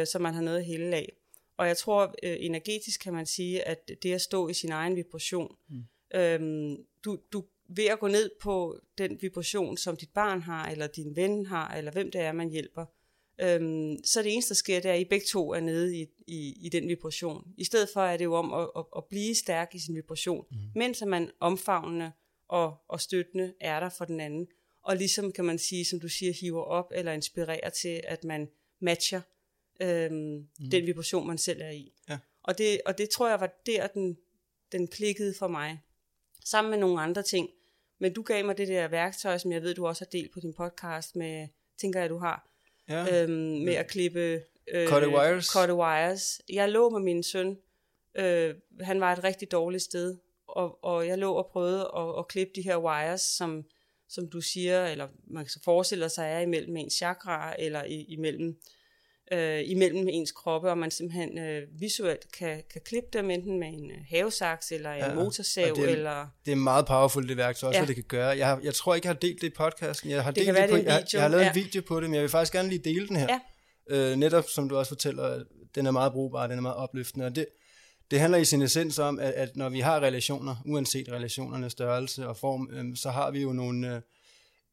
[0.01, 1.13] øh, så man har noget hælde af.
[1.57, 4.97] Og jeg tror, øh, energetisk kan man sige, at det at stå i sin egen
[4.97, 5.85] vibration, mm.
[6.15, 10.87] øhm, du, du ved at gå ned på den vibration, som dit barn har, eller
[10.87, 12.87] din ven har, eller hvem det er, man hjælper,
[13.43, 16.07] øhm, så det eneste, der sker, det er, at I begge to er nede i,
[16.27, 17.45] i, i den vibration.
[17.57, 20.47] I stedet for er det jo om at, at, at blive stærk i sin vibration,
[20.51, 20.57] mm.
[20.75, 22.13] mens man omfavnende
[22.49, 24.47] og, og støttende er der for den anden.
[24.83, 28.49] Og ligesom kan man sige, som du siger, hiver op eller inspirerer til, at man
[28.81, 29.21] matcher
[29.81, 30.71] øhm, mm.
[30.71, 31.93] den vibration, man selv er i.
[32.09, 32.19] Ja.
[32.43, 34.19] Og, det, og det tror jeg var der, den,
[34.73, 35.81] den klikkede for mig.
[36.45, 37.49] Sammen med nogle andre ting.
[37.99, 40.41] Men du gav mig det der værktøj, som jeg ved, du også har delt på
[40.41, 41.49] din podcast med,
[41.81, 42.50] tænker jeg, du har,
[42.89, 43.23] ja.
[43.23, 43.33] øhm,
[43.65, 45.47] med at klippe øh, Cutte wires.
[45.47, 46.41] cutte wires.
[46.49, 47.59] Jeg lå med min søn.
[48.15, 50.17] Øh, han var et rigtig dårligt sted.
[50.49, 53.65] Og, og jeg lå og prøvede at, at klippe de her wires, som,
[54.09, 58.61] som du siger, eller man så forestille sig, er imellem ens chakra, eller i, imellem,
[59.33, 63.69] øh, imellem ens kroppe, og man simpelthen øh, visuelt kan, kan klippe dem, enten med
[63.69, 66.27] en øh, havesaks, eller en Ja, motorsav, det er- eller...
[66.47, 67.81] Det er meget powerful, det værktøj, også Ja.
[67.85, 68.29] hvad det kan gøre.
[68.29, 70.11] Jeg, har, jeg tror ikke, jeg har delt det i podcasten.
[70.11, 71.49] Jeg har Det delt det på, det jeg, jeg har lavet ja.
[71.49, 73.29] en video på det, men jeg vil faktisk gerne lige dele den her.
[73.91, 74.11] Ja.
[74.13, 77.37] Øh, netop som du også fortæller, den er meget brugbar, den er meget opløftende, og
[77.37, 77.47] det,
[78.11, 82.29] det handler i sin essens om, at, at når vi har relationer, uanset relationernes størrelse
[82.29, 84.01] og form, øhm, så har vi jo nogle øh,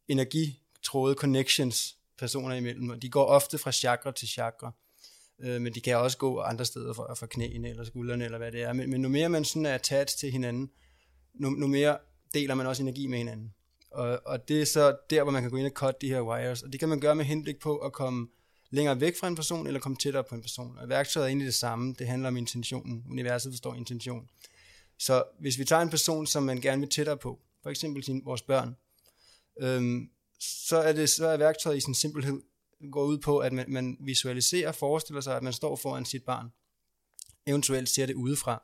[0.08, 4.71] energitråde connections personer imellem, og de går ofte fra chakra til chakra.
[5.39, 8.51] Øh, men de kan også gå andre steder fra, fra knæene eller skuldrene eller hvad
[8.51, 8.73] det er.
[8.73, 10.69] Men, men nu mere man sådan er tæt til hinanden,
[11.34, 11.97] nu, nu mere
[12.34, 13.53] deler man også energi med hinanden.
[13.91, 16.21] Og, og det er så der, hvor man kan gå ind og cut de her
[16.21, 16.63] wires.
[16.63, 18.27] Og det kan man gøre med henblik på at komme
[18.69, 20.77] længere væk fra en person, eller komme tættere på en person.
[20.77, 21.95] Og værktøjet er egentlig det samme.
[21.99, 23.06] Det handler om intentionen.
[23.10, 24.30] Universet forstår intention.
[24.99, 28.21] Så hvis vi tager en person, som man gerne vil tættere på, for eksempel sin,
[28.25, 28.75] vores børn,
[29.60, 32.41] øhm, så, er det, så er værktøjet i sin simpelhed
[32.91, 36.52] går ud på, at man, man visualiserer forestiller sig, at man står foran sit barn.
[37.45, 38.63] Eventuelt ser det udefra.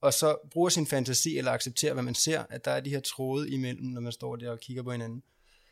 [0.00, 3.00] Og så bruger sin fantasi eller accepterer, hvad man ser, at der er de her
[3.00, 5.22] tråde imellem, når man står der og kigger på hinanden.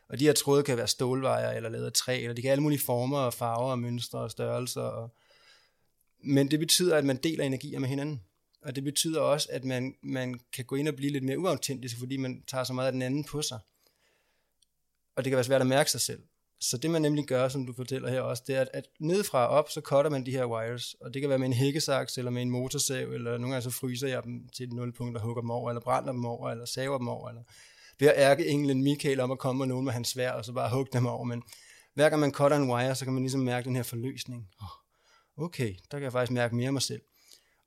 [0.09, 2.53] Og de her tråde kan være stålvejer eller lavet af træ, eller de kan have
[2.53, 4.81] alle mulige former og farver og mønstre og størrelser.
[4.81, 5.15] Og...
[6.25, 8.23] Men det betyder, at man deler energier med hinanden.
[8.63, 11.99] Og det betyder også, at man, man kan gå ind og blive lidt mere uautentisk,
[11.99, 13.59] fordi man tager så meget af den anden på sig.
[15.19, 16.23] Og det kan være svært at mærke sig selv.
[16.61, 19.47] Så det man nemlig gør, som du fortæller her også, det er, at, at nedefra
[19.47, 20.95] og op, så cutter man de her wires.
[21.01, 23.71] Og det kan være med en hækkesaks, eller med en motorsav, eller nogle gange så
[23.71, 26.65] fryser jeg dem til et nulpunkt og hugger dem over, eller brænder dem over, eller
[26.65, 27.43] saver dem over, eller
[27.99, 30.53] ved at ærke englen Michael om at komme med nogen med hans svær, og så
[30.53, 31.25] bare hugge dem over.
[31.25, 31.43] Men
[31.95, 34.49] hver gang man cutter en wire, så kan man ligesom mærke den her forløsning.
[35.37, 37.01] Okay, der kan jeg faktisk mærke mere af mig selv.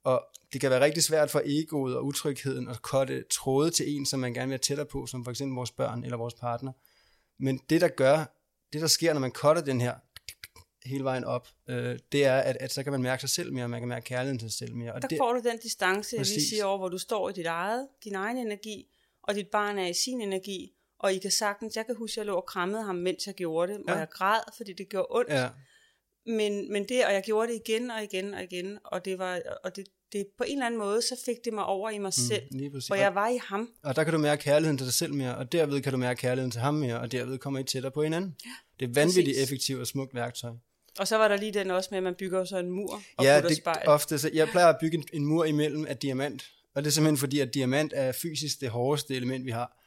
[0.04, 4.06] Og det kan være rigtig svært for egoet og utrygheden at cutte tråde til en,
[4.06, 6.72] som man gerne vil have tættere på, som for eksempel vores børn eller vores partner.
[7.42, 8.18] Men det, der gør,
[8.74, 9.96] det der sker, når man cutter den her
[10.86, 13.64] hele vejen op, øh, det er, at, at så kan man mærke sig selv mere,
[13.64, 14.94] og man kan mærke kærligheden til sig selv mere.
[14.94, 16.50] Og Der det, får du den distance, jeg lige Præcis.
[16.50, 18.88] siger over, hvor du står i dit eget, din egen energi,
[19.24, 22.18] og dit barn er i sin energi, og I kan sagtens, jeg kan huske, at
[22.18, 23.94] jeg lå og krammede ham, mens jeg gjorde det, Ja.
[23.94, 25.50] og jeg græd, fordi det gjorde ondt, ja,
[26.26, 29.42] men, men det, og jeg gjorde det igen og igen og igen, og det var,
[29.64, 32.14] og det, det på en eller anden måde, så fik det mig over i mig
[32.14, 32.90] selv, Mm, lige præcis.
[32.90, 33.70] og jeg var i ham.
[33.84, 36.18] Og der kan du mærke kærligheden til dig selv mere, og derved kan du mærke
[36.20, 38.36] kærligheden til ham mere, og derved kommer I tættere på hinanden.
[38.46, 39.44] Ja, det er vanvittigt præcis.
[39.44, 40.52] effektivt og smukt værktøj.
[41.00, 43.26] Og så var der lige den også med, at man bygger så en mur og
[43.26, 43.88] ja, det spejl.
[43.88, 46.92] ofte, så jeg plejer at bygge en, en mur imellem af diamant, og det er
[46.92, 49.78] simpelthen fordi, at diamant er fysisk det hårdeste element, vi har.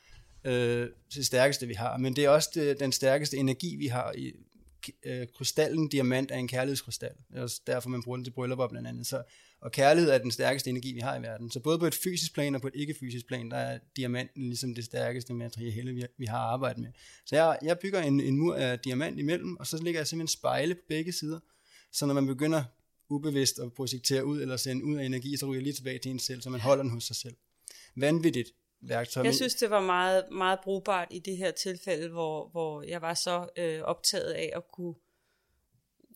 [0.44, 1.96] Øh, det stærkeste, vi har.
[1.96, 4.12] Men det er også det, den stærkeste energi, vi har.
[4.12, 4.32] I,
[5.04, 7.12] øh, krystallen, diamant, er en kærlighedskrystal.
[7.30, 9.06] Det er også derfor, man bruger den til bryllupper blandt andet.
[9.06, 9.22] Så,
[9.64, 11.50] og kærlighed er den stærkeste energi, vi har i verden.
[11.50, 14.74] Så både på et fysisk plan og på et ikke-fysisk plan, der er diamanten ligesom
[14.74, 16.90] det stærkeste materiale, vi, vi har arbejdet med.
[17.26, 20.38] Så jeg, jeg bygger en, en mur af diamant imellem, og så lægger jeg simpelthen
[20.38, 21.40] spejle på begge sider.
[21.92, 22.64] Så når man begynder
[23.08, 26.18] ubevidst at projektere ud eller sende ud af energi, så ryger lige tilbage til en
[26.18, 27.34] selv, så man holder den hos sig selv.
[27.96, 28.48] Vanvittigt
[28.80, 29.22] værktøj.
[29.22, 33.14] Jeg synes, det var meget, meget brugbart i det her tilfælde, hvor, hvor jeg var
[33.14, 34.94] så øh, optaget af at kunne...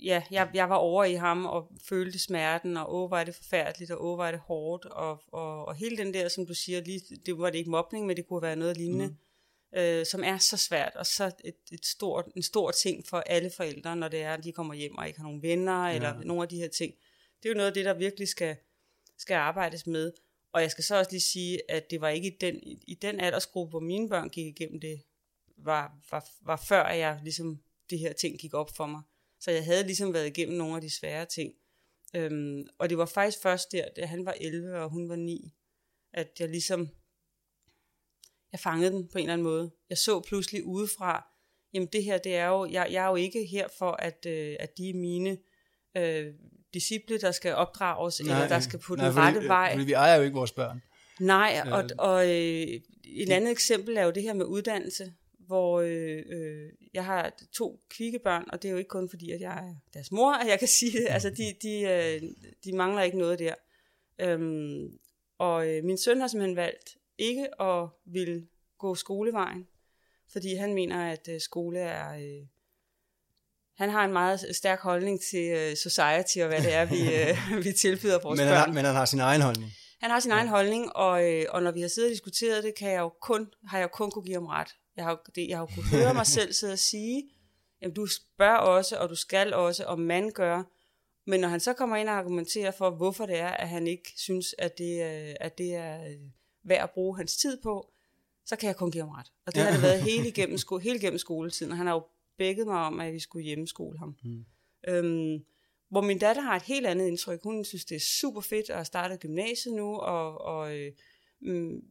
[0.01, 3.91] Ja, jeg, jeg var over i ham og følte smerten, og åh, var det forfærdeligt,
[3.91, 7.01] og åh, var det hårdt, og, og, og hele den der, som du siger, lige,
[7.27, 9.79] det var det ikke mobning, men det kunne være noget lignende, mm.
[9.79, 13.51] øh, som er så svært, og så et, et stort, en stor ting for alle
[13.51, 15.95] forældre, når det er, at de kommer hjem og ikke har nogen venner, ja.
[15.95, 16.95] eller nogle af de her ting.
[17.43, 18.57] Det er jo noget af det, der virkelig skal,
[19.19, 20.13] skal arbejdes med.
[20.53, 23.21] Og jeg skal så også lige sige, at det var ikke i den, i den
[23.21, 25.03] aldersgruppe, hvor mine børn gik igennem det,
[25.57, 29.03] var, var, var før jeg ligesom, det her ting gik op for mig.
[29.41, 31.53] Så jeg havde ligesom været igennem nogle af de svære ting.
[32.17, 35.55] Øhm, og det var faktisk først der, da han var 11 og hun var 9,
[36.13, 36.89] at jeg ligesom,
[38.53, 39.71] jeg fangede den på en eller anden måde.
[39.91, 41.27] Jeg så pludselig udefra,
[41.75, 44.57] jamen det her, det er jo, jeg, jeg er jo ikke her for, at, øh,
[44.61, 45.39] at de er mine
[45.97, 46.35] øh,
[46.75, 49.73] disciple, der skal opdrages, nej, eller der skal på nej, den rette fordi, vej.
[49.73, 50.83] Fordi vi ejer jo ikke vores børn.
[51.21, 55.13] Nej, og, og øh, et andet eksempel er jo det her med uddannelse,
[55.49, 59.31] hvor øh, øh, jeg har to kvikke børn, og det er jo ikke kun fordi,
[59.31, 61.07] at jeg er deres mor, at jeg kan sige det.
[61.09, 62.23] Altså, de, de, øh,
[62.65, 63.55] de mangler ikke noget der.
[64.19, 64.99] Øhm,
[65.39, 68.47] og øh, min søn har simpelthen valgt ikke at ville
[68.79, 69.67] gå skolevejen,
[70.33, 72.15] fordi han mener, at øh, skole er...
[72.15, 72.47] Øh,
[73.77, 77.37] han har en meget stærk holdning til øh, society og hvad det er, vi, øh,
[77.67, 78.57] vi tilbyder vores men børn.
[78.57, 79.73] Han, men han har sin egen holdning.
[80.01, 80.37] Han har sin ja.
[80.37, 83.13] egen holdning, og, øh, og når vi har siddet og diskuteret det, kan jeg jo
[83.23, 84.69] kun, har jeg jo kun kunne give ham ret.
[84.99, 87.31] Jeg har, det, jeg har kunnet høre mig selv sidde og sige,
[87.83, 90.63] jamen du spørger også, og du skal også, og man gør.
[91.27, 94.13] Men når han så kommer ind og argumenterer for, hvorfor det er, at han ikke
[94.17, 95.01] synes, at det,
[95.41, 96.17] at det er
[96.63, 97.91] værd at bruge hans tid på,
[98.45, 99.33] så kan jeg kun give ham ret.
[99.47, 99.65] Og det ja.
[99.65, 102.03] har det været hele igennem, sko- hele igennem skoletiden, og han har jo
[102.39, 104.17] bækket mig om, at vi skulle hjemmeskole ham.
[104.25, 104.45] Mm.
[104.89, 105.45] Øhm,
[105.89, 107.43] hvor min datter har et helt andet indtryk.
[107.43, 110.93] Hun synes, det er super fedt at have startet gymnasiet nu, og, og øh,
[111.41, 111.83] mm,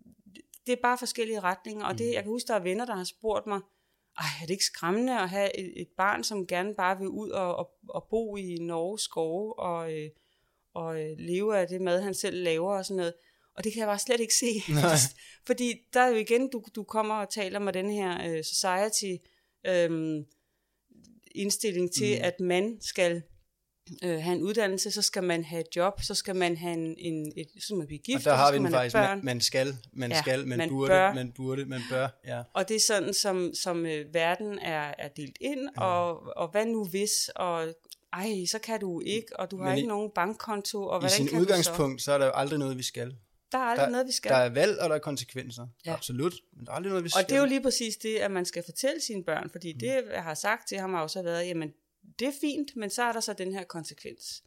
[0.68, 1.86] det er bare forskellige retninger.
[1.86, 2.14] Og det, mm.
[2.14, 3.60] jeg kan huske, der er venner, der har spurgt mig,
[4.18, 7.30] ej, er det ikke skræmmende at have et, et barn, som gerne bare vil ud
[7.30, 10.10] og, og, og bo i Norge skove, og, øh,
[10.74, 13.14] og øh, leve af det mad, han selv laver og sådan noget.
[13.56, 14.46] Og det kan jeg bare slet ikke se.
[14.74, 14.96] Nej.
[15.48, 19.24] Fordi der er jo igen, du, du kommer og taler med den her øh, society
[19.68, 20.24] øh,
[21.32, 22.26] indstilling til, mm.
[22.26, 23.24] at man skal
[24.04, 26.96] øh, have en uddannelse, så skal man have et job, så skal man have en,
[26.98, 29.20] en et, så skal man blive gift, og der har og vi den faktisk, man,
[29.24, 31.14] man skal, man ja, skal, man, man burde, bør.
[31.14, 32.42] man burde, man bør, ja.
[32.54, 35.84] Og det er sådan, som, som øh, verden er, er delt ind, ja.
[35.84, 37.68] og, og hvad nu hvis, og
[38.14, 41.26] ej, så kan du ikke, og du har Men ikke i, nogen bankkonto, og hvordan
[41.26, 42.06] I sin udgangspunkt, så?
[42.06, 43.16] så er der jo aldrig noget, vi skal.
[43.52, 44.32] Der er aldrig der, noget, vi skal.
[44.32, 45.68] Der er valg, og der er konsekvenser.
[45.86, 45.94] Ja.
[45.94, 46.34] Absolut.
[46.54, 47.24] Men der er aldrig noget, vi skal.
[47.24, 49.80] Og det er jo lige præcis det, at man skal fortælle sine børn, fordi mm.
[49.80, 51.74] det, jeg har sagt til ham, har også været, jamen,
[52.20, 54.44] det er fint, men så er der så den her konsekvens.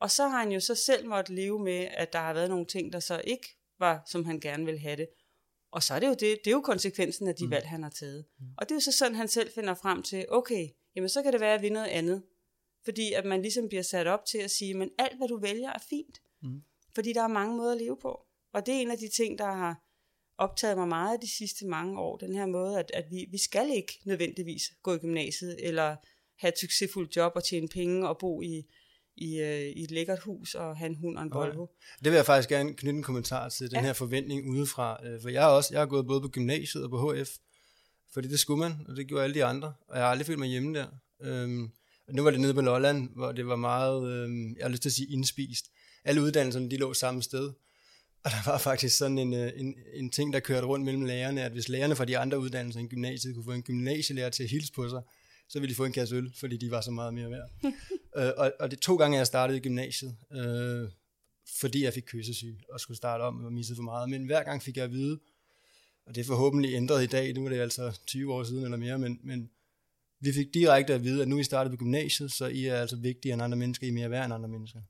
[0.00, 2.66] Og så har han jo så selv måtte leve med, at der har været nogle
[2.66, 5.08] ting, der så ikke var, som han gerne ville have det.
[5.70, 7.50] Og så er det jo, det, det er jo konsekvensen af de mm.
[7.50, 8.24] valg, han har taget.
[8.38, 8.46] Mm.
[8.56, 11.32] Og det er jo så sådan, han selv finder frem til, okay, jamen så kan
[11.32, 12.22] det være, at vi noget andet.
[12.84, 15.70] Fordi at man ligesom bliver sat op til at sige, men alt hvad du vælger
[15.70, 16.22] er fint.
[16.42, 16.62] Mm.
[16.94, 18.26] Fordi der er mange måder at leve på.
[18.52, 19.82] Og det er en af de ting, der har
[20.38, 22.16] optaget mig meget de sidste mange år.
[22.16, 25.96] Den her måde, at, at vi, vi skal ikke nødvendigvis gå i gymnasiet, eller
[26.42, 28.66] have et succesfuldt job og tjene penge og bo i,
[29.16, 31.66] i, øh, i et lækkert hus og have en hund og en Volvo.
[32.04, 33.82] Det vil jeg faktisk gerne knytte en kommentar til, den ja.
[33.82, 35.06] her forventning udefra.
[35.06, 37.30] Øh, for jeg har også jeg har gået både på gymnasiet og på HF,
[38.12, 39.74] fordi det skulle man, og det gjorde alle de andre.
[39.88, 40.86] Og jeg har aldrig følt mig hjemme der.
[41.22, 41.70] Øhm,
[42.08, 44.82] og nu var det nede på Lolland, hvor det var meget, øhm, jeg har lyst
[44.82, 45.66] til at sige, indspist.
[46.04, 47.52] Alle uddannelserne, de lå samme sted.
[48.24, 51.42] Og der var faktisk sådan en, øh, en, en ting, der kørte rundt mellem lærerne,
[51.42, 54.50] at hvis lærerne fra de andre uddannelser end gymnasiet kunne få en gymnasielærer til at
[54.50, 55.02] hilse på sig,
[55.48, 57.50] så ville de få en kasse øl, fordi de var så meget mere værd.
[58.16, 60.88] øh, og, og det to gange, jeg startede i gymnasiet, øh,
[61.60, 64.10] fordi jeg fik kyssesyg og skulle starte om og missede for meget.
[64.10, 65.18] Men hver gang fik jeg at vide,
[66.06, 68.76] og det er forhåbentlig ændret i dag, nu er det altså 20 år siden eller
[68.76, 69.50] mere, men, men
[70.20, 72.96] vi fik direkte at vide, at nu I startet på gymnasiet, så I er altså
[72.96, 74.80] vigtigere end andre mennesker, I er mere værd end andre mennesker.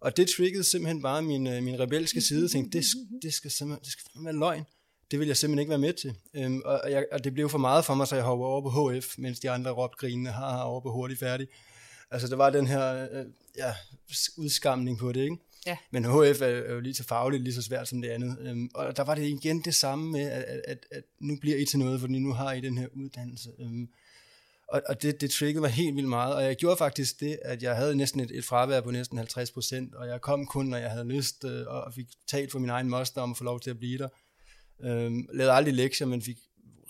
[0.00, 2.86] Og det triggede simpelthen bare min, øh, min rebelske side, og tænkte, det,
[3.22, 4.64] det skal simpelthen det skal være løgn
[5.10, 6.14] det vil jeg simpelthen ikke være med til.
[6.34, 8.90] Øhm, og, jeg, og det blev for meget for mig, så jeg hoppede over på
[8.90, 11.48] HF, mens de andre råbte grinende, har over på hurtigt færdig.
[12.10, 13.74] Altså, der var den her øh, ja,
[14.36, 15.36] udskamning på det, ikke?
[15.66, 15.76] Ja.
[15.90, 18.38] Men HF er, er jo lige så fagligt, lige så svært som det andet.
[18.40, 21.56] Øhm, og der var det igen det samme med, at, at, at, at nu bliver
[21.56, 23.50] I til noget, fordi nu har I den her uddannelse.
[23.58, 23.88] Øhm,
[24.68, 27.62] og, og det, det triggede mig helt vildt meget, og jeg gjorde faktisk det, at
[27.62, 30.76] jeg havde næsten et, et fravær på næsten 50 procent, og jeg kom kun, når
[30.76, 33.60] jeg havde lyst, øh, og fik talt for min egen moster om at få lov
[33.60, 34.08] til at blive der.
[34.84, 36.38] Øhm, lavede aldrig lektier, men fik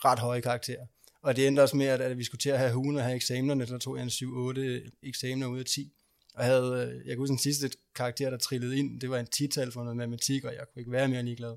[0.04, 0.86] ret høje karakterer.
[1.22, 3.16] Og det endte også med, at, at vi skulle til at have ugen og have
[3.16, 5.92] eksamenerne, der tog jeg en 7-8 eksamener ud af 10.
[6.34, 9.18] Og jeg havde, øh, jeg kunne huske den sidste karakter, der trillede ind, det var
[9.18, 11.56] en 10-tal for noget matematik, og jeg kunne ikke være mere ligeglad.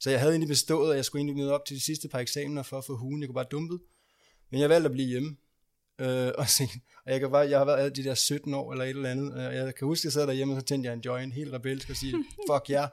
[0.00, 2.18] Så jeg havde egentlig bestået, og jeg skulle egentlig møde op til de sidste par
[2.18, 3.20] eksamener for at få ugen.
[3.20, 3.80] Jeg kunne bare dumpet.
[4.50, 5.36] Men jeg valgte at blive hjemme.
[5.98, 6.64] Øh, og, se,
[7.04, 9.34] og jeg, kan bare, jeg har været de der 17 år eller et eller andet.
[9.34, 11.52] Og jeg kan huske, at jeg sad derhjemme, og så tændte jeg en joint, helt
[11.52, 12.14] rebelsk, og sige,
[12.50, 12.80] fuck ja.
[12.80, 12.90] Yeah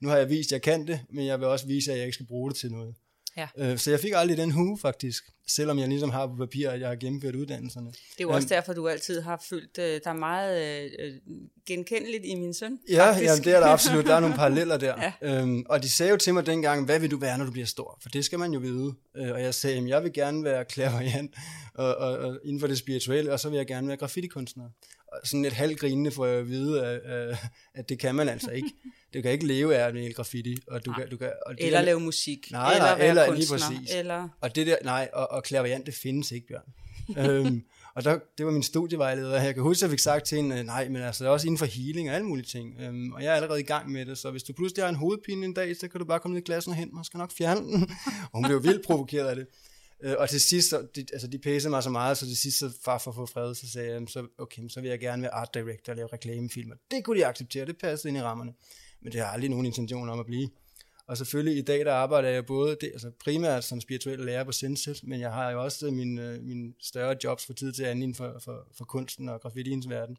[0.00, 2.06] nu har jeg vist, at jeg kan det, men jeg vil også vise, at jeg
[2.06, 2.94] ikke skal bruge det til noget.
[3.38, 3.48] Ja.
[3.58, 6.80] Øh, så jeg fik aldrig den hue faktisk, selvom jeg ligesom har på papir, at
[6.80, 7.86] jeg har gennemført uddannelserne.
[7.86, 11.34] Det er jo også um, derfor, du altid har følt uh, dig meget uh,
[11.66, 12.78] genkendeligt i min søn.
[12.90, 14.06] Ja, jamen, det er der absolut.
[14.06, 15.12] Der er nogle paralleller der.
[15.22, 15.42] ja.
[15.42, 17.66] um, og de sagde jo til mig dengang, hvad vil du være, når du bliver
[17.66, 17.98] stor?
[18.02, 18.94] For det skal man jo vide.
[19.20, 21.34] Uh, og jeg sagde, at jeg vil gerne være klaverjant
[21.74, 24.64] og, og, og inden for det spirituelle, og så vil jeg gerne være graffitikunstner.
[25.12, 27.38] Og sådan lidt halvgrinende får jeg at vide, at,
[27.74, 28.68] at det kan man altså ikke.
[29.14, 30.56] Du kan ikke leve af at male graffiti.
[30.66, 32.48] Og du kan, du kan, og det eller der, lave musik.
[32.50, 33.94] Nej, eller, nej, eller kunstner, lige præcis.
[33.94, 34.28] Eller...
[34.40, 36.74] Og det der, nej, og, og klaverjant, det findes ikke, Bjørn.
[37.46, 37.62] øhm,
[37.94, 40.36] og der, det var min studievejleder, og jeg kan huske, at jeg fik sagt til
[40.36, 42.76] hende, nej, men altså, det er også inden for healing og alle mulige ting.
[42.80, 44.94] Øhm, og jeg er allerede i gang med det, så hvis du pludselig har en
[44.94, 47.18] hovedpine en dag, så kan du bare komme ned i klassen og hente mig, skal
[47.18, 47.90] nok fjerne den.
[48.22, 49.46] og hun blev vildt provokeret af det.
[50.02, 52.58] Øh, og til sidst, så, de, altså de pæsede mig så meget, så til sidst,
[52.58, 55.22] så far for at få fred, så sagde jeg, så, okay, så vil jeg gerne
[55.22, 56.74] være art director og lave reklamefilmer.
[56.90, 58.52] Det kunne de acceptere, det passede ind i rammerne.
[59.00, 60.48] Men det har aldrig nogen intention om at blive.
[61.06, 64.52] Og selvfølgelig i dag, der arbejder jeg både det, altså primært som spirituel lærer på
[64.52, 68.02] Senset, men jeg har jo også min, øh, min større jobs for tid til anden
[68.02, 70.16] inden for, for, for kunsten og graffitiens verden.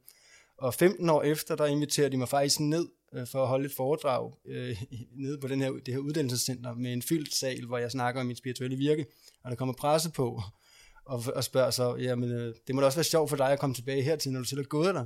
[0.62, 3.72] Og 15 år efter, der inviterer de mig faktisk ned øh, for at holde et
[3.78, 4.84] foredrag øh,
[5.24, 8.28] nede på den her, det her uddannelsescenter med en fyldt sal, hvor jeg snakker om
[8.28, 9.06] mit spirituelle virke,
[9.44, 10.42] og der kommer presse på
[11.06, 13.60] og, og spørger så, jamen øh, det må da også være sjovt for dig at
[13.60, 15.06] komme tilbage hertil, når du selv er gået der.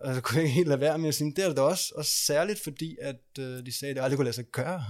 [0.00, 1.92] Og så kunne jeg ikke helt lade være med at sige, det er det også,
[1.96, 4.84] og særligt fordi, at øh, de sagde, at det aldrig kunne lade sig gøre.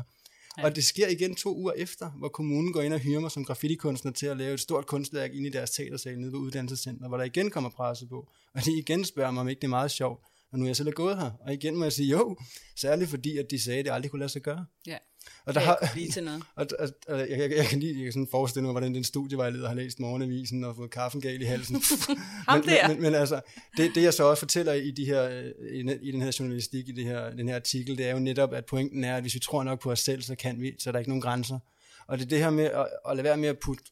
[0.59, 0.65] Ja.
[0.65, 3.45] Og det sker igen to uger efter, hvor kommunen går ind og hyrer mig som
[3.45, 7.17] graffitikunstner til at lave et stort kunstværk ind i deres teatersal nede ved uddannelsescenter, hvor
[7.17, 8.29] der igen kommer presse på.
[8.55, 10.77] Og de igen spørger mig, om ikke det er meget sjovt, og nu er jeg
[10.77, 11.31] selv er gået her.
[11.41, 12.37] Og igen må jeg sige jo,
[12.77, 14.67] særligt fordi, at de sagde, at det aldrig kunne lade sig gøre.
[14.87, 14.99] Ja.
[15.47, 16.43] Og der kan har, blive til noget.
[16.57, 19.05] Og, og, og jeg, jeg, jeg, kan lige jeg kan sådan forestille mig, hvordan den
[19.05, 21.83] studievejleder har læst morgenavisen og fået kaffen gal i halsen.
[22.49, 22.89] Ham men, der.
[22.89, 23.41] Men, men, altså,
[23.77, 25.29] det, det jeg så også fortæller i, de her,
[25.73, 28.53] i, i den her journalistik, i det her, den her artikel, det er jo netop,
[28.53, 30.91] at pointen er, at hvis vi tror nok på os selv, så kan vi, så
[30.91, 31.59] er der ikke nogen grænser.
[32.07, 33.85] Og det er det her med at, at lade være med at putte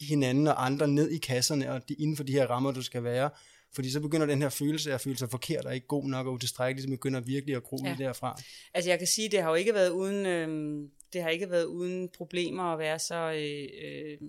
[0.00, 3.04] hinanden og andre ned i kasserne, og de, inden for de her rammer, du skal
[3.04, 3.30] være,
[3.74, 6.26] fordi så begynder den her følelse af at føle sig forkert og ikke god nok
[6.26, 7.96] og utilstrækkelig, så begynder virkelig at gro ja.
[7.98, 8.40] derfra.
[8.74, 11.64] Altså jeg kan sige, det har jo ikke været uden, øh, det har ikke været
[11.64, 14.28] uden problemer at være så øh, øh,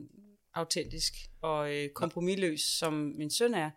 [0.53, 3.69] autentisk og øh, kompromilløs, som min søn er.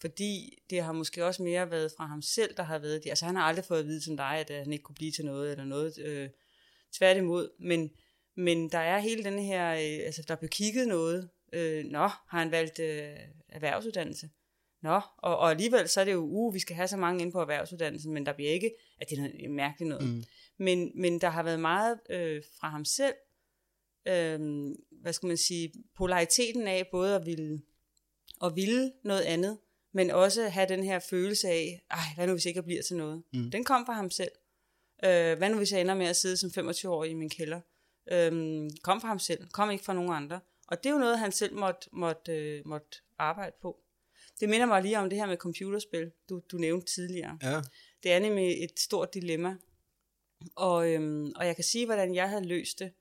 [0.00, 3.10] Fordi det har måske også mere været fra ham selv, der har været det.
[3.10, 5.24] Altså han har aldrig fået at vide som dig, at han ikke kunne blive til
[5.24, 5.98] noget eller noget.
[5.98, 6.28] Øh,
[6.92, 7.50] tværtimod.
[7.60, 7.90] Men,
[8.36, 11.28] men der er hele den her, øh, altså der blev kigget noget.
[11.52, 13.16] Øh, nå, har han valgt øh,
[13.48, 14.28] erhvervsuddannelse?
[14.82, 17.32] Nå, og, og alligevel så er det jo, uh, vi skal have så mange ind
[17.32, 20.08] på erhvervsuddannelsen, men der bliver ikke, at det er noget mærkeligt noget.
[20.08, 20.24] Mm.
[20.58, 23.14] Men, men der har været meget øh, fra ham selv,
[24.08, 24.40] øh,
[24.90, 27.62] hvad skal man sige, polariteten af både at ville,
[28.44, 29.58] at ville noget andet,
[29.92, 32.96] men også have den her følelse af, ej, hvad nu hvis jeg ikke bliver til
[32.96, 33.22] noget?
[33.32, 33.50] Mm.
[33.50, 34.32] Den kom fra ham selv.
[35.04, 37.60] Øh, hvad nu hvis jeg ender med at sidde som 25-årig i min kælder?
[38.12, 40.40] Øh, kom fra ham selv, kom ikke fra nogen andre.
[40.68, 43.80] Og det er jo noget, han selv måtte, måtte, øh, måtte arbejde på.
[44.40, 47.38] Det minder mig lige om det her med computerspil, du, du nævnte tidligere.
[47.42, 47.60] Ja.
[48.02, 49.56] Det er nemlig et stort dilemma.
[50.56, 52.92] Og, øhm, og jeg kan sige, hvordan jeg havde løst det.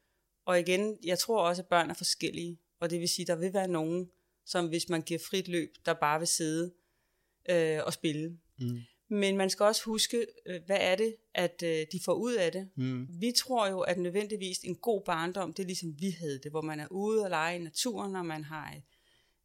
[0.45, 2.59] Og igen, jeg tror også, at børn er forskellige.
[2.79, 4.09] Og det vil sige, at der vil være nogen,
[4.45, 6.73] som hvis man giver frit løb, der bare vil sidde
[7.49, 8.39] øh, og spille.
[8.59, 8.79] Mm.
[9.09, 12.51] Men man skal også huske, øh, hvad er det, at øh, de får ud af
[12.51, 12.69] det.
[12.75, 13.07] Mm.
[13.09, 16.61] Vi tror jo, at nødvendigvis en god barndom, det er ligesom vi havde det, hvor
[16.61, 18.73] man er ude og lege i naturen, og man har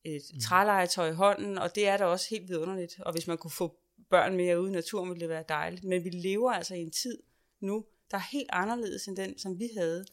[0.05, 0.41] et mm.
[0.41, 3.01] trælegetøj i hånden, og det er da også helt vidunderligt.
[3.01, 3.79] Og hvis man kunne få
[4.11, 5.85] børn mere ude i naturen, ville det være dejligt.
[5.85, 7.23] Men vi lever altså i en tid
[7.61, 10.05] nu, der er helt anderledes end den, som vi havde.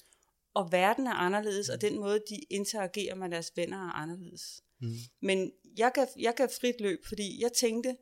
[0.53, 1.73] Og verden er anderledes, mm.
[1.73, 4.61] og den måde, de interagerer med deres venner, er anderledes.
[4.81, 4.95] Mm.
[5.21, 7.97] Men jeg gav, jeg gav frit løb, fordi jeg tænkte,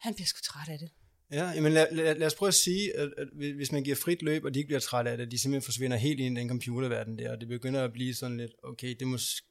[0.00, 0.90] han bliver sgu træt af det.
[1.32, 4.22] Ja, men lad, lad, lad os prøve at sige, at, at hvis man giver frit
[4.22, 6.48] løb, og de ikke bliver træt af det, de simpelthen forsvinder helt ind i den
[6.48, 9.46] computerverden der, og det begynder at blive sådan lidt, okay, det måske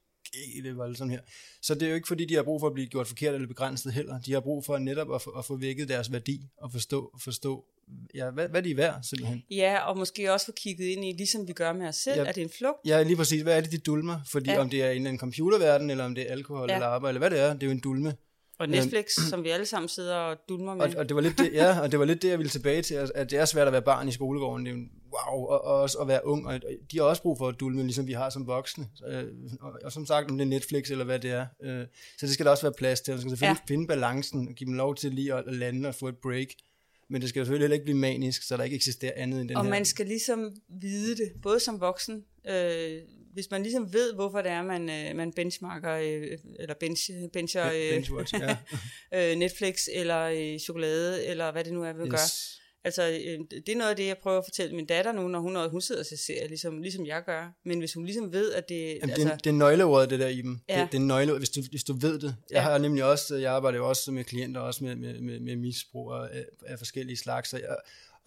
[0.64, 1.20] det var sådan her.
[1.62, 3.48] Så det er jo ikke fordi, de har brug for at blive gjort forkert eller
[3.48, 4.20] begrænset heller.
[4.20, 7.66] De har brug for netop at få, at få vækket deres værdi og forstå, forstå
[8.14, 9.44] ja, hvad, hvad de er værd simpelthen.
[9.52, 12.26] Ja, og måske også få kigget ind i, ligesom vi gør med os selv, ja,
[12.26, 12.78] er det en flugt?
[12.86, 13.42] Ja, lige præcis.
[13.42, 14.20] Hvad er det, de dulmer?
[14.26, 14.60] Fordi ja.
[14.60, 16.76] om det er en, en computerverden, eller om det er alkohol ja.
[16.76, 18.14] eller arbejde, eller hvad det er, det er jo en dulme.
[18.60, 20.86] Og Netflix, øhm, som vi alle sammen sidder og dulmer med.
[20.86, 22.82] Og, og, det var lidt det, ja, og det var lidt det, jeg ville tilbage
[22.82, 24.66] til, at det er svært at være barn i skolegården.
[24.66, 27.48] Det er wow, og, og også at være ung, og de har også brug for
[27.48, 28.88] at dulme, ligesom vi har som voksne.
[29.08, 29.24] Øh,
[29.62, 31.46] og, og, som sagt, om det er Netflix eller hvad det er.
[31.64, 31.86] Øh,
[32.18, 33.12] så det skal der også være plads til.
[33.12, 33.74] Man skal selvfølgelig ja.
[33.74, 36.48] finde balancen, og give dem lov til lige at, at lande og få et break.
[37.10, 39.58] Men det skal selvfølgelig heller ikke blive manisk, så der ikke eksisterer andet end den
[39.58, 39.70] og her.
[39.70, 40.52] Og man skal ligesom
[40.82, 43.02] vide det, både som voksen, øh,
[43.34, 47.72] hvis man ligesom ved, hvorfor det er, man, øh, man benchmarker, øh, eller bench, bencher
[47.72, 48.04] øh,
[48.34, 48.58] ja.
[49.32, 52.12] øh, Netflix, eller øh, chokolade, eller hvad det nu er, vi yes.
[52.12, 52.58] gør.
[52.88, 55.40] Altså, øh, det er noget af det, jeg prøver at fortælle min datter nu, når
[55.40, 57.54] hun, hun sidder og ser serier, ligesom, ligesom jeg gør.
[57.66, 58.98] Men hvis hun ligesom ved, at det...
[59.02, 60.60] Jamen, altså, det, det er nøgleordet, det der i dem.
[60.70, 60.82] Ja.
[60.82, 62.36] Det, det er nøgle, hvis du, hvis du ved det.
[62.52, 65.56] Jeg har nemlig også, jeg arbejder jo også med klienter, også med, med, med, med
[65.56, 67.50] misbrug af, af forskellige slags.
[67.50, 67.76] Så jeg,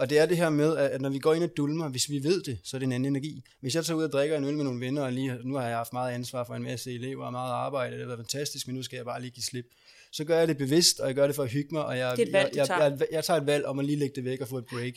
[0.00, 2.24] og det er det her med, at når vi går ind og dulmer, hvis vi
[2.24, 3.44] ved det, så er det en anden energi.
[3.60, 5.66] Hvis jeg tager ud og drikker en øl med nogle venner, og lige, nu har
[5.66, 8.66] jeg haft meget ansvar for en masse elever og meget arbejde, det har været fantastisk,
[8.66, 9.64] men nu skal jeg bare lige give slip.
[10.12, 12.16] så gør jeg det bevidst, og jeg gør det for at hygge mig, og jeg,
[12.16, 14.24] Det et valg, jeg, jeg, jeg, jeg tager et valg om at lige lægge det
[14.24, 14.94] væk og få et break,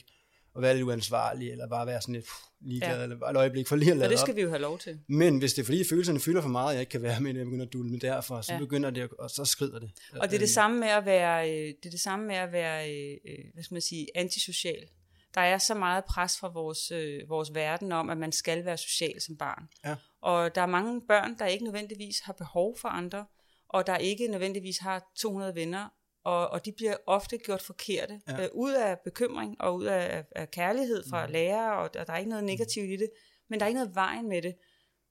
[0.54, 3.04] og være lidt uansvarlig, eller bare være sådan lidt pff, ligeglad, Ja.
[3.04, 4.26] eller et øjeblik for lige at Og lade det op.
[4.28, 5.00] skal vi jo have lov til.
[5.08, 7.36] Men hvis det er fordi følelserne fylder for meget, og jeg ikke kan være med,
[7.36, 8.60] jeg begynder at dulme derfor, så Ja.
[8.60, 9.92] begynder det, at- og så skrider det.
[10.20, 12.52] Og det er det samme med at være, øh, det er det samme med at
[12.52, 14.88] være, øh, øh, hvad skal man sige, antisocial.
[15.36, 18.78] Der er så meget pres fra vores, øh, vores verden om, at man skal være
[18.78, 19.64] social som barn.
[19.86, 19.96] Ja.
[20.22, 23.26] Og der er mange børn, der ikke nødvendigvis har behov for andre,
[23.70, 25.88] og der ikke nødvendigvis har 200 venner,
[26.24, 28.34] og, og de bliver ofte gjort forkerte, Ja.
[28.36, 28.44] ja.
[28.44, 31.32] øh, ud af bekymring og ud af, af kærlighed fra Mm.
[31.32, 33.10] lærere, og der, der er ikke noget negativt i det,
[33.50, 34.56] men der er ikke noget vejen med det.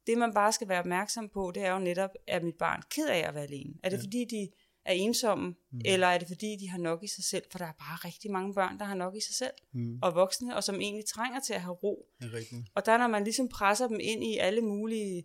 [0.07, 3.09] Det man bare skal være opmærksom på, det er jo netop, er mit barn ked
[3.09, 3.75] af at være alene?
[3.83, 4.03] Er det Ja.
[4.03, 4.49] fordi, de
[4.85, 5.81] er ensomme, mm.
[5.85, 7.45] eller er det fordi, de har nok i sig selv?
[7.51, 10.15] For der er bare rigtig mange børn, der har nok i sig selv, Mm, og
[10.15, 12.07] voksne, og som egentlig trænger til at have ro.
[12.23, 12.61] rigtigt.
[12.75, 15.25] Og der når man ligesom presser dem ind i alle mulige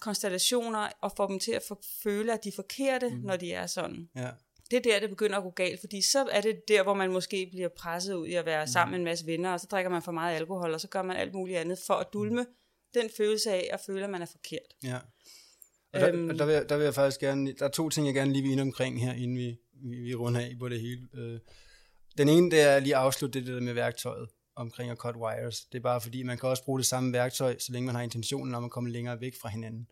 [0.00, 1.62] konstellationer, og får dem til at
[2.02, 3.16] føle, at de er forkerte, mm.
[3.20, 4.08] når de er sådan.
[4.16, 4.30] Ja.
[4.70, 7.12] Det er der, det begynder at gå galt, fordi så er det der, hvor man
[7.12, 9.90] måske bliver presset ud i at være sammen med en masse venner, og så drikker
[9.90, 12.46] man for meget alkohol, og så gør man alt muligt andet for at dulme
[12.94, 14.74] den følelse af at føle, at man er forkert.
[14.84, 14.96] Ja.
[15.92, 16.28] Og der, Øhm.
[16.30, 18.32] og der, vil, jeg- der vil jeg faktisk gerne, der er to ting, jeg gerne
[18.32, 21.08] lige vil ind omkring her, inden vi, vi, vi runder af på det hele.
[21.14, 21.40] Øh,
[22.18, 25.64] Den ene, det er lige at afslutte det der med værktøjet omkring at cut wires.
[25.72, 28.02] Det er bare fordi, man kan også bruge det samme værktøj, så længe man har
[28.02, 29.88] intentionen om at komme længere væk fra hinanden.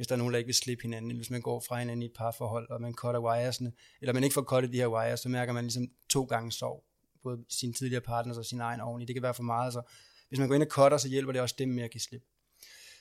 [0.00, 2.02] Hvis der er nogen, der ikke vil slippe hinanden, eller hvis man går fra hinanden
[2.02, 5.20] i et parforhold, og man cutter wiresne, eller man ikke får cuttet de her wires,
[5.20, 6.84] så mærker man ligesom to gange sorg,
[7.22, 9.04] Både sin tidligere partner og sin egen oveni.
[9.04, 9.82] Det kan være for meget, så
[10.28, 12.22] hvis man går ind og cutter, så hjælper det også dem med at give slip.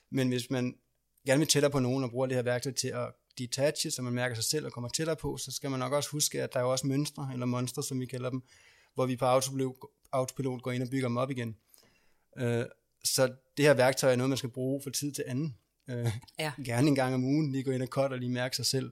[0.10, 0.76] Men hvis man
[1.26, 4.14] gerne vil tættere på nogen og bruger det her værktøj til at detache, så man
[4.14, 6.60] mærker sig selv og kommer tættere på, så skal man nok også huske, at der
[6.60, 8.44] er jo også mønstre, eller monstre, som vi kalder dem,
[8.94, 9.26] hvor vi på
[10.12, 11.58] autopilot, går ind og bygger dem op igen.
[12.38, 12.66] Øh,
[13.04, 15.58] så det her værktøj er noget, man skal bruge fra tid til anden.
[15.90, 16.08] Øh,
[16.40, 16.52] Ja.
[16.66, 18.92] Gerne en gang om ugen, lige gå ind og cut og lige mærke sig selv.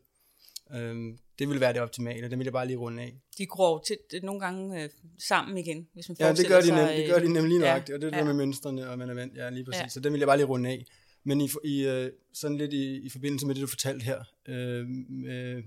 [0.76, 0.96] Øh,
[1.40, 3.22] det vil være det optimale, det vil jeg bare lige runde af.
[3.38, 4.90] De gror til, nogle gange øh,
[5.28, 7.68] sammen igen, hvis man Ja, det gør de, sig, nem, det gør de nemlig lige
[7.68, 8.18] ja, nok, og det er det ja.
[8.18, 9.88] der med mønstrene, og man er vant, ja lige præcis, Ja.
[9.90, 10.86] så den vil jeg bare lige runde af.
[11.24, 14.88] Men i, i øh, sådan lidt i, i forbindelse med det, du fortalte her, øh,
[15.10, 15.64] med,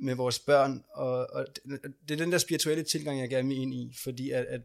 [0.00, 3.58] med vores børn, og, og det, det er den der spirituelle tilgang, jeg gerne vil
[3.58, 4.60] ind i, fordi at, at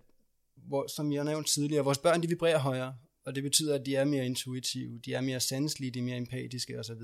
[0.56, 2.96] hvor, som jeg har nævnt tidligere, vores børn, de vibrerer højere,
[3.26, 6.18] og det betyder, at de er mere intuitive, de er mere sanselige, de er mere
[6.18, 7.02] empatiske osv.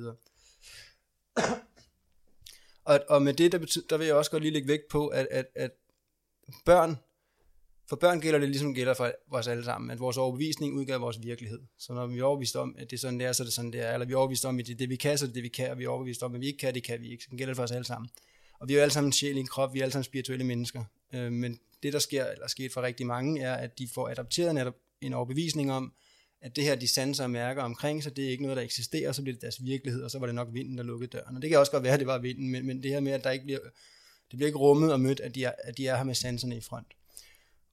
[2.85, 5.07] Og, og med det, der, betyder, der vil jeg også godt lige lægge vægt på,
[5.07, 5.71] at, at, at
[6.65, 6.97] børn,
[7.89, 11.23] for børn gælder det ligesom gælder for os alle sammen, at vores overbevisning udgør vores
[11.23, 11.59] virkelighed.
[11.77, 13.53] Så når vi er overbevist om, at det er sådan, det er, så er det
[13.53, 13.93] sådan, det er.
[13.93, 15.43] Eller vi er overbevist om, at det er det, vi kan, så er det det,
[15.43, 15.71] vi kan.
[15.71, 17.23] Og vi er overbevist om, at vi ikke kan, det kan vi ikke.
[17.23, 18.09] Så gælder det for os alle sammen.
[18.59, 20.45] Og vi er jo alle sammen sjæl i en krop, vi er alle sammen spirituelle
[20.45, 20.83] mennesker.
[21.13, 24.73] Øh, men det, der sker, eller sket for rigtig mange, er, at de får adopteret
[25.01, 25.93] en overbevisning om,
[26.41, 29.11] at det her, de sanser og mærker omkring sig, det er ikke noget, der eksisterer,
[29.11, 31.35] så bliver det deres virkelighed, og så var det nok vinden, der lukkede døren.
[31.35, 33.11] Og det kan også godt være, at det var vinden, men, men det her med,
[33.11, 33.59] at der ikke bliver,
[34.31, 36.57] det bliver ikke rummet og mødt, at de, er, at de er her med sanserne
[36.57, 36.87] i front.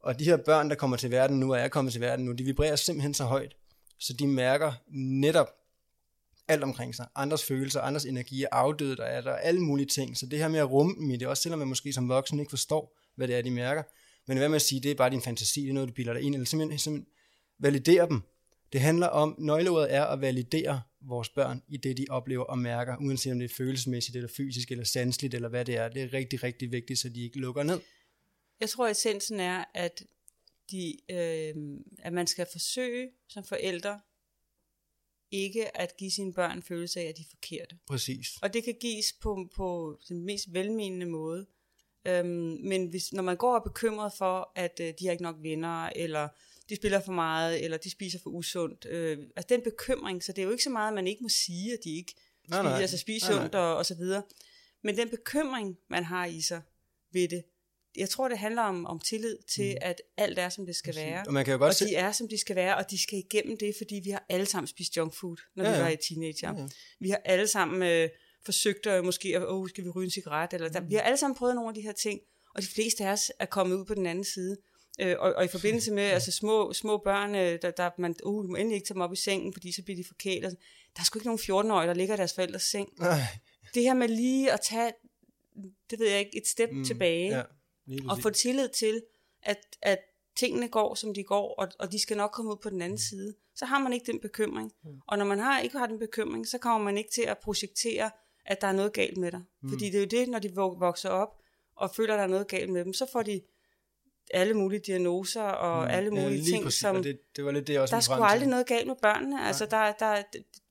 [0.01, 2.33] Og de her børn, der kommer til verden nu, og er kommet til verden nu,
[2.33, 3.57] de vibrerer simpelthen så højt,
[3.99, 5.49] så de mærker netop
[6.49, 7.07] alt omkring sig.
[7.15, 10.17] Andres følelser, andres energi afdøde, der er der alle mulige ting.
[10.17, 12.41] Så det her med at rumme dem i det, også selvom man måske som voksen
[12.41, 13.83] ikke forstår, hvad det er, de mærker.
[14.27, 16.13] Men hvad med at sige, det er bare din fantasi, det er noget, du bilder
[16.13, 17.13] dig ind, eller simpelthen, simpelthen
[17.59, 18.23] validere dem.
[18.73, 22.97] Det handler om, nøgleordet er at validere vores børn i det, de oplever og mærker,
[23.01, 25.89] uanset om det er følelsesmæssigt, eller fysisk, eller sanseligt, eller hvad det er.
[25.89, 27.81] Det er rigtig, rigtig vigtigt, så de ikke lukker ned.
[28.61, 30.03] Jeg tror, essensen er, at,
[30.71, 31.55] de, øh,
[31.99, 34.01] at man skal forsøge som forældre
[35.31, 37.79] ikke at give sine børn følelse af, at de er forkerte.
[37.87, 38.29] Præcis.
[38.43, 41.47] Og det kan gives på, på den mest velmenende måde.
[42.07, 45.23] Øhm, men hvis, når man går og er bekymret for, at øh, de har ikke
[45.23, 46.29] nok venner, eller
[46.69, 50.43] de spiller for meget, eller de spiser for usundt, øh, altså den bekymring, så det
[50.43, 52.15] er jo ikke så meget, at man ikke må sige, at de ikke
[52.49, 52.81] Nej, spiser, nej.
[52.81, 53.45] altså spiser Nej, nej.
[53.45, 54.23] sundt og, og så videre.
[54.83, 56.63] Men den bekymring, man har i sig
[57.13, 57.45] ved det,
[57.97, 59.79] jeg tror, det handler om, om tillid til, mm.
[59.81, 61.25] at alt er, som det skal være.
[61.27, 63.03] Og man kan jo godt Og se, de er, som de skal være, og de
[63.03, 65.83] skal igennem det, fordi vi har alle sammen spist junk food, når ja, Ja, vi
[65.83, 66.55] var i teenager.
[66.55, 66.69] Ja, ja.
[67.01, 68.09] Vi har alle sammen øh,
[68.45, 70.53] forsøgt at måske, at, oh, skal vi ryge en cigaret?
[70.53, 72.21] Eller, der, vi har alle sammen prøvet nogle af de her ting,
[72.55, 74.57] og de fleste af os er kommet ud på den anden side.
[74.99, 78.45] Øh, og, og i forbindelse med altså, små, små børn, øh, der, der man, uh,
[78.45, 80.57] du må endelig ikke tage dem op i sengen, fordi så bliver de forkælet.
[80.97, 82.89] Der er sgu ikke nogen 14-årige, der ligger i deres forældres seng.
[82.99, 83.19] Nej.
[83.75, 84.93] Det her med lige at tage,
[85.91, 87.43] det ved jeg ikke, et step mm, tilbage, Ja,
[88.09, 89.03] og få tillid til,
[89.43, 89.99] at, at
[90.37, 92.99] tingene går, som de går, og, og de skal nok komme ud på den anden
[92.99, 93.35] side.
[93.55, 94.73] Så har man ikke den bekymring.
[94.85, 94.91] Mm.
[95.07, 98.11] Og når man har, ikke har den bekymring, så kommer man ikke til at projektere,
[98.47, 99.43] at der er noget galt med dig.
[99.63, 99.69] Mm.
[99.69, 101.39] Fordi det er jo det, når de vok- vokser op
[101.77, 103.41] og føler, at der er noget galt med dem, så får de
[104.31, 105.91] alle mulige diagnoser og mm.
[105.91, 106.81] alle mulige ja, ting, præcis.
[106.81, 106.97] som...
[106.97, 108.33] Og det, det var lidt det, også Der er til.
[108.33, 109.47] aldrig noget galt med børnene.
[109.47, 110.23] Altså, der, der,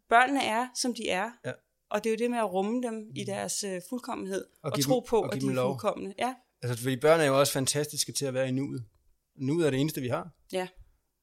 [0.10, 1.30] børnene er, som de er.
[1.46, 1.52] Ja.
[1.90, 4.82] Og det er jo det med at rumme dem i deres øh, fuldkommenhed, og, og
[4.84, 5.74] tro på, og at de er lov.
[5.74, 6.14] fuldkommende.
[6.20, 6.34] Ja,
[6.64, 8.84] Altså, fordi børn er jo også fantastiske til at være i nuet.
[9.36, 10.30] Nuet er det eneste, vi har.
[10.52, 10.68] ja.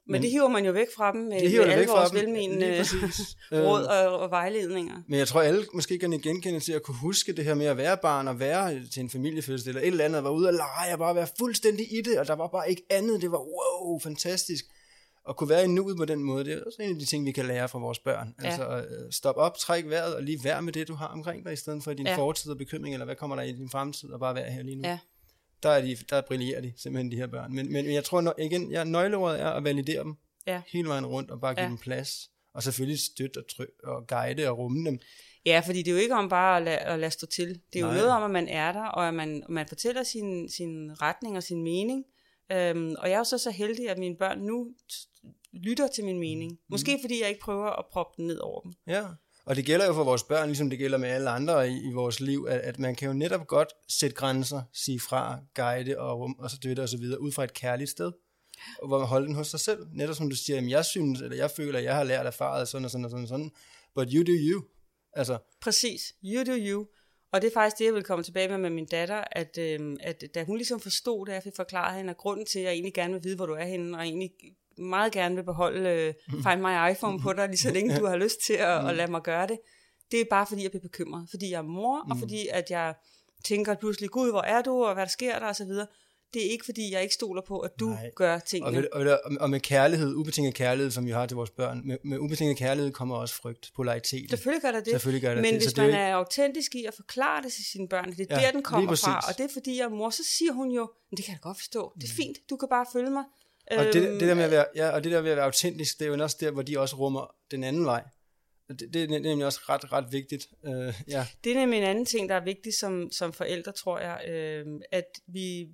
[0.05, 2.13] Men, Men- det hiver man jo væk fra dem med, Det med alle væk vores
[2.13, 2.65] velmenende
[3.51, 4.95] råd Øhm, og, og vejledninger.
[5.07, 7.77] Men jeg tror, alle måske kan genkende til at kunne huske det her med at
[7.77, 10.53] være barn og være til en familiefødsel eller et eller andet, og være ude og
[10.53, 13.21] lege og bare være fuldstændig i det, og der var bare ikke andet.
[13.21, 14.65] Det var wow, fantastisk.
[15.29, 17.25] At kunne være i nuet på den måde, det er også en af de ting,
[17.25, 18.35] vi kan lære fra vores børn.
[18.43, 18.47] Ja.
[18.47, 21.53] Altså øh, stop op, træk vejret og lige vær med det, du har omkring dig,
[21.53, 22.15] i stedet for din Ja.
[22.17, 24.75] fortid og bekymring, eller hvad kommer der i din fremtid, og bare være her lige
[24.75, 24.87] nu.
[24.87, 24.97] Ja.
[25.63, 27.53] Der, er de, der brillerer de simpelthen, de her børn.
[27.55, 30.15] Men, men jeg tror nå- igen, ja, nøgleordet er at validere dem
[30.47, 30.61] Ja.
[30.67, 31.69] hele vejen rundt, og bare give Ja.
[31.69, 32.29] dem plads.
[32.53, 34.99] Og selvfølgelig støtte og, tryk, og guide og rumme dem.
[35.45, 37.47] Ja, fordi det er jo ikke om bare at lade, at lade stå til.
[37.47, 37.95] Det er jo Nej.
[37.95, 41.43] noget om, at man er der, og at man, man fortæller sin, sin retning og
[41.43, 42.03] sin mening.
[42.51, 44.73] Øhm, og jeg er jo så så heldig, at mine børn nu
[45.53, 46.59] lytter til min mening.
[46.69, 48.71] Måske fordi jeg ikke prøver at proppe den ned over dem.
[48.87, 49.03] Ja,
[49.45, 51.91] og det gælder jo for vores børn, ligesom det gælder med alle andre i, i
[51.91, 56.19] vores liv, at, at man kan jo netop godt sætte grænser, sige fra, guide og
[56.19, 58.11] rum og så det og så videre, ud fra et kærligt sted,
[58.81, 59.79] og hvor man holder den hos sig selv.
[59.93, 62.67] Netop som du siger, jamen, jeg synes, eller jeg føler, at jeg har lært erfaret
[62.67, 63.51] sådan og sådan og sådan og sådan,
[63.95, 64.63] but you do you.
[65.13, 66.13] Altså, Præcis.
[66.23, 66.87] You do you.
[67.33, 69.97] Og det er faktisk det, jeg vil komme tilbage med med min datter, at, øh,
[69.99, 72.71] at da hun ligesom forstod det, jeg fik forklaret hende, at grunden til, at jeg
[72.71, 74.31] egentlig gerne vil vide, hvor du er henne, og egentlig
[74.77, 78.15] meget gerne vil beholde øh, Find My iPhone på dig, lige så længe du har
[78.17, 79.59] lyst til at, at lade mig gøre det,
[80.11, 81.27] det er bare fordi, jeg bliver bekymret.
[81.29, 82.93] Fordi jeg er mor, og fordi at jeg
[83.45, 85.87] tænker pludselig, gud, hvor er du, og hvad der sker der, og så videre.
[86.33, 88.11] Det er ikke fordi, jeg ikke stoler på, at du Nej.
[88.15, 88.81] gør og, tingene.
[88.81, 92.17] med, og, og med kærlighed, ubetinget kærlighed, som vi har til vores børn, med, med
[92.19, 94.29] ubetinget kærlighed kommer også frygt, polaritet.
[94.29, 94.91] Selvfølgelig gør der det.
[94.91, 97.53] Selvfølgelig gør der Men det, så hvis er man er autentisk i at forklare det
[97.53, 99.83] til sine børn, det er Ja, der, den kommer fra, og det er fordi, jeg
[99.83, 102.13] er mor, så siger hun jo, "Men det kan jeg da godt forstå, det er
[102.13, 103.23] fint, du kan bare følge mig.
[103.71, 105.45] Og det, Øhm, det der med at være, ja, og det der med at være
[105.45, 108.03] autentisk, det er jo også der, hvor de også rummer den anden vej.
[108.69, 110.47] Det, det er nemlig også ret, ret vigtigt.
[110.63, 110.71] Uh,
[111.07, 111.27] ja.
[111.43, 114.65] Det er nemlig en anden ting, der er vigtig som, som forældre, tror jeg, øh,
[114.91, 115.67] at vi,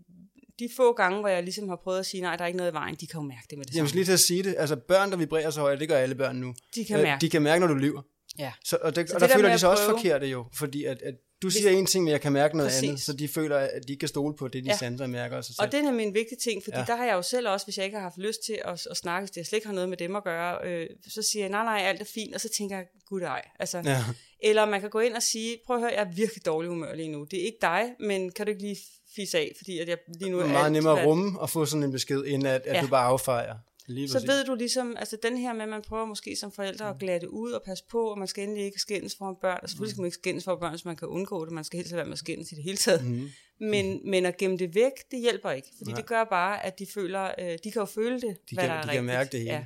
[0.60, 2.72] de få gange, hvor jeg ligesom har prøvet at sige, nej, der er ikke noget
[2.72, 3.96] i vejen, de kan jo mærke det med det Jeg skal samme.
[3.98, 4.56] lige til at sige det.
[4.58, 6.54] Altså børn, der vibrerer så højt, det gør alle børn nu.
[6.76, 7.22] De kan Øh, mærke.
[7.22, 8.02] De kan mærke, når du lyver.
[8.40, 8.52] Ja.
[8.66, 10.46] Så, og, det, Så og der der føler de sig også forkerte jo.
[10.54, 12.84] Fordi at, at du siger en ting, men jeg kan mærke noget Præcis.
[12.90, 13.02] andet.
[13.02, 14.78] Så de føler, at de ikke kan stole på det, de Ja.
[14.78, 15.56] sanser mærker selv.
[15.60, 16.84] Og det er nemlig en vigtig ting, fordi Ja.
[16.88, 18.98] der har jeg jo selv også, hvis jeg ikke har haft lyst til at, at
[18.98, 21.50] snakke, hvis det slet ikke har noget med dem at gøre, øh, så siger jeg,
[21.50, 23.42] nej, nej, alt er fint, og så tænker jeg, gud ej.
[23.60, 24.04] Altså, Ja.
[24.44, 26.96] Eller man kan gå ind og sige, prøv at høre, jeg er virkelig dårlig humør
[26.96, 27.24] lige nu.
[27.24, 28.78] Det er ikke dig, men kan du ikke lige
[29.16, 31.66] fisse af, fordi at jeg lige nu er meget alt, nemmere at rumme og få
[31.66, 32.82] sådan en besked, end at, at Ja.
[32.82, 33.56] du bare affejer.
[33.90, 34.30] Lige Så præcis.
[34.30, 37.34] ved du ligesom, altså den her med, at man prøver måske som forældre at glatte
[37.34, 39.60] ud og passe på, og man skal endelig ikke skændes foran børn.
[39.64, 41.54] Og selvfølgelig skal man ikke skændes foran børn, så man kan undgå det.
[41.54, 43.06] Man skal helst være med at skændes i det hele taget.
[43.06, 43.30] Mhm.
[43.60, 45.68] Men, men at gemme det væk, det hjælper ikke.
[45.78, 45.96] Fordi Nej.
[46.00, 48.70] det gør bare, at de føler, øh, de kan jo føle det, De hvad kan,
[48.70, 49.06] der er de kan rigtigt.
[49.06, 49.52] mærke det hele.
[49.54, 49.66] Ja.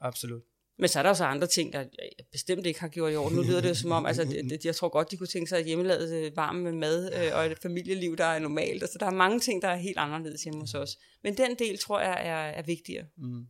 [0.00, 0.42] Absolut.
[0.80, 3.16] Men så er der jo så andre ting, der jeg bestemt ikke har gjort i
[3.16, 3.36] orden.
[3.36, 5.58] Nu lyder det jo som om, altså, det, jeg tror godt, de kunne tænke sig
[5.58, 8.82] at hjemmelavet øh, varm med mad øh, og et familieliv, der er normalt.
[8.82, 10.98] Altså, der er mange ting, der er helt anderledes hjemme hos os.
[11.22, 13.06] Men den del, tror jeg, er, er vigtigere.
[13.16, 13.46] Mm.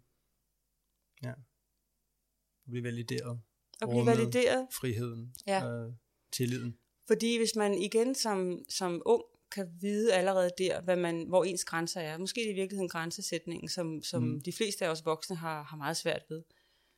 [1.23, 1.31] Ja.
[1.31, 3.41] At blive valideret.
[3.83, 4.67] At blive valideret.
[4.81, 5.35] Friheden.
[5.47, 5.67] Ja.
[5.67, 5.93] Øh,
[6.33, 6.77] tilliden.
[7.07, 11.65] Fordi hvis man igen som, som ung kan vide allerede der, hvad man, hvor ens
[11.65, 12.19] grænser er.
[12.19, 14.41] Måske er det i virkeligheden grænsesætningen, som, som mm.
[14.41, 16.43] de fleste af os voksne har, har meget svært ved.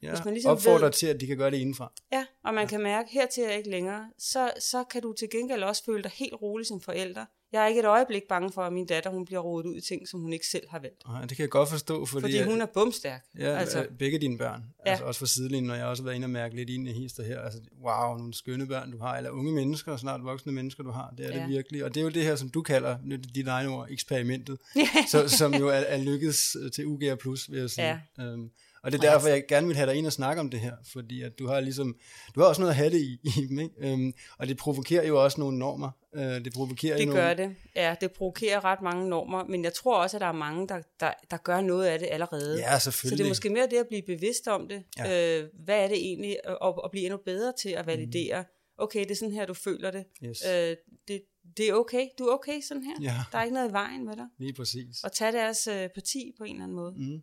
[0.02, 0.10] Ja.
[0.14, 1.92] Hvis man ligesom Opfordrer ved- til, at de kan gøre det indenfra.
[2.12, 2.68] Ja, og man ja.
[2.68, 6.02] kan mærke, hertil er jeg ikke længere, så, så kan du til gengæld også føle
[6.02, 7.24] dig helt rolig som forælder.
[7.52, 9.80] Jeg er ikke et øjeblik bange for, at min datter hun bliver rodet ud i
[9.80, 11.02] ting, som hun ikke selv har valgt.
[11.08, 13.24] Nej, det kan jeg godt forstå, fordi, Fordi, hun er bumstærk.
[13.38, 14.62] Ja, altså, altså, begge dine børn.
[14.86, 14.90] Ja.
[14.90, 16.92] Altså også fra sidelinjen, når jeg også har været inde og mærke lidt ind i
[16.92, 17.40] hister her.
[17.40, 21.14] Altså, wow, nogle skønne børn, du har, eller unge mennesker, snart voksne mennesker, du har.
[21.18, 21.36] Det er ja.
[21.36, 21.42] Ja.
[21.42, 21.84] det virkelig.
[21.84, 24.58] Og det er jo det her, som du kalder, er dit egne ord, eksperimentet,
[25.12, 28.00] så, som jo er, er lykkedes øh, til UGR+, vil jeg sige.
[28.18, 28.24] Ja.
[28.24, 28.50] Øhm,
[28.82, 30.76] og det er derfor, jeg gerne vil have dig ind og snakke om det her,
[30.92, 31.96] fordi at du har ligesom,
[32.34, 33.74] du har også noget at have det i, i dem, ikke?
[33.78, 35.90] Øhm, og det provokerer jo også nogle normer.
[36.14, 37.56] Øh, det provokerer det jo gør nogle, det.
[37.76, 40.82] Ja, det provokerer ret mange normer, men jeg tror også, at der er mange, der,
[41.00, 42.58] der, der gør noget af det allerede.
[42.58, 43.18] Ja, Så selvfølgelig.
[43.18, 44.82] det er måske mere det at blive bevidst om det.
[44.98, 45.38] Ja.
[45.40, 46.36] Øh, hvad er det egentlig?
[46.62, 48.44] Og, og blive endnu bedre til at validere.
[48.78, 50.04] Okay, det er sådan her, du føler det.
[50.24, 50.42] Yes.
[50.46, 50.76] Øh,
[51.08, 51.22] det,
[51.56, 52.06] det er okay.
[52.18, 52.94] Du er okay sådan her.
[53.02, 53.16] Ja.
[53.32, 54.26] Der er ikke noget i vejen med dig.
[54.38, 55.04] Lige præcis.
[55.04, 56.94] Og tage deres øh, parti på en eller anden måde.
[56.96, 57.22] Mm.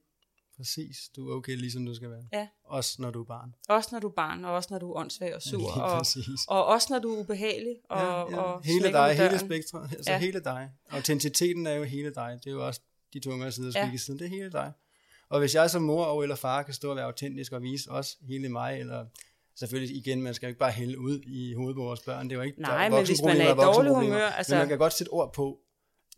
[0.59, 0.97] Præcis.
[1.15, 2.23] Du er okay, ligesom du skal være.
[2.33, 2.47] Ja.
[2.65, 3.55] Også når du er barn.
[3.69, 5.57] Også når du er barn, og også når du er åndssvag og sur.
[5.59, 7.75] Lige og, og også når du er ubehagelig.
[7.89, 8.37] Og, ja, ja.
[8.41, 10.17] og hele dig, hele spektret, altså ja.
[10.17, 10.19] Ja.
[10.21, 10.69] hele dig.
[10.89, 12.39] Autenticiteten er jo hele dig.
[12.43, 12.81] Det er jo også
[13.13, 13.89] de tungere sider Ja.
[13.91, 13.97] ja.
[13.97, 14.19] siden.
[14.19, 14.71] Det er hele dig.
[15.29, 17.91] Og hvis jeg som mor og eller far kan stå og være autentisk og vise
[17.91, 19.05] også hele mig, eller
[19.59, 22.29] selvfølgelig igen, man skal jo ikke bare hælde ud i hovedet på vores børn.
[22.29, 24.53] Det er jo ikke Nej, der er men hvis man er i dårlig humør, altså-
[24.55, 25.59] Men man kan godt sætte ord på,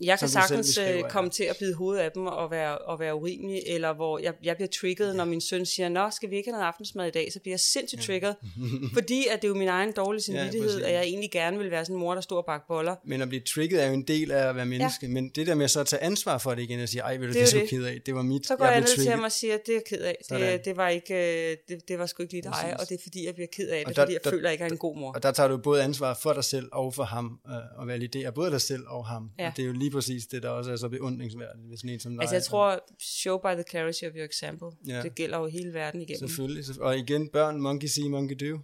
[0.03, 3.15] Jeg kan sagtens øh, komme til at bide hovedet af dem og være, og være
[3.15, 6.49] urimelig, eller hvor jeg, jeg bliver trigget, når min søn siger, nå, skal vi ikke
[6.49, 7.33] have noget aftensmad i dag?
[7.33, 8.35] Så bliver jeg sindssygt trigget,
[8.97, 11.71] fordi at det er jo min egen dårlige samvittighed, ja, at jeg egentlig gerne vil
[11.71, 12.95] være sådan en mor, der står og bakker boller.
[13.05, 15.11] Men at blive trigget er jo en del af at være menneske, ja.
[15.11, 17.27] men det der med så at tage ansvar for det igen og sige, ej, vil
[17.27, 18.87] du, det, det er så ked af, det var mit, Så går jeg, jeg ned
[18.87, 21.13] til ham og siger, det er ked af, det, det, var ikke,
[21.51, 23.67] øh, det, det var sgu ikke lige dig, og det er fordi, jeg bliver ked
[23.67, 25.11] af det, der, fordi jeg der, føler, jeg ikke er en god mor.
[25.11, 28.31] Og der tager du både ansvar for dig selv og for ham, øh, og validere
[28.31, 29.31] både dig selv og ham.
[29.39, 29.47] Ja.
[29.47, 31.99] Og det er jo lige præcis det, der også er så beundringsværdigt ved sådan en
[31.99, 32.21] som dig.
[32.21, 34.67] Altså jeg tror, show by the clarity of your example.
[34.87, 35.01] Ja.
[35.01, 36.27] Det gælder jo hele verden igennem.
[36.27, 36.81] Selvfølgelig.
[36.81, 38.59] Og igen, børn, monkey see, monkey do.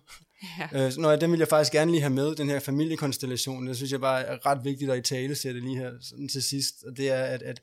[0.73, 0.85] Ja.
[0.85, 3.67] Øh, når den vil jeg faktisk gerne lige have med, den her familiekonstellation.
[3.67, 6.43] Det synes jeg bare er ret vigtigt at i tale sætte lige her sådan til
[6.43, 6.83] sidst.
[6.83, 7.61] Og det er, at, at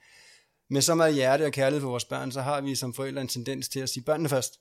[0.70, 3.28] med så meget hjerte og kærlighed for vores børn, så har vi som forældre en
[3.28, 4.60] tendens til at sige børnene først.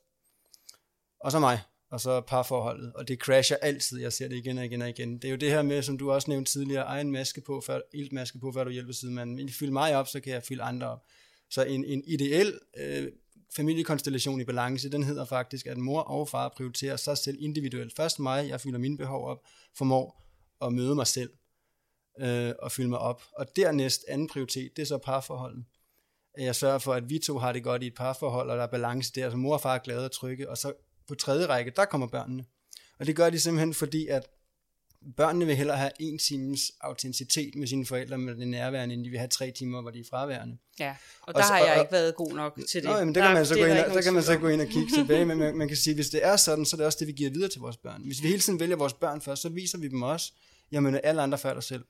[1.20, 1.62] Og så mig
[1.94, 5.16] og så parforholdet, og det crasher altid, jeg ser det igen og igen og igen.
[5.16, 7.80] Det er jo det her med, som du også nævnte tidligere, egen maske på, før,
[7.94, 9.50] iltmaske på, før du hjælper sidemanden.
[9.50, 11.04] Fylde mig op, så kan jeg fylde andre op.
[11.50, 13.08] Så en, en ideel øh,
[13.56, 17.96] familiekonstellation i balance, den hedder faktisk, at mor og far prioriterer sig selv individuelt.
[17.96, 19.42] Først mig, jeg fylder mine behov op,
[19.78, 20.24] formår
[20.62, 21.30] at møde mig selv
[22.20, 23.24] øh, og fylde mig op.
[23.38, 25.66] Og dernæst anden prioritet, det er så parforholdet.
[26.34, 28.64] At jeg sørger for, at vi to har det godt i et parforhold, og der
[28.64, 30.74] er balance der, så mor og far er glade og trygge, og så
[31.08, 32.46] på tredje række, der kommer børnene.
[33.00, 34.28] Og det gør de simpelthen fordi, at
[35.18, 39.10] børnene vil hellere have en times autenticitet med sine forældre med det nærværende, end de
[39.10, 40.58] vil have tre timer, hvor de er fraværende.
[40.80, 42.90] Ja, og, og der så, har jeg og, ikke været god nok til det.
[42.90, 44.68] Nå, men der, kan man så, gå ind, der kan man så gå ind og
[44.68, 46.98] kigge tilbage, men man, man kan sige, hvis det er sådan, så er det også
[47.00, 48.02] det, vi giver videre til vores børn.
[48.06, 50.34] Hvis vi hele tiden vælger vores børn først, så viser vi dem også,
[50.72, 51.86] jamen alle andre før dig selv.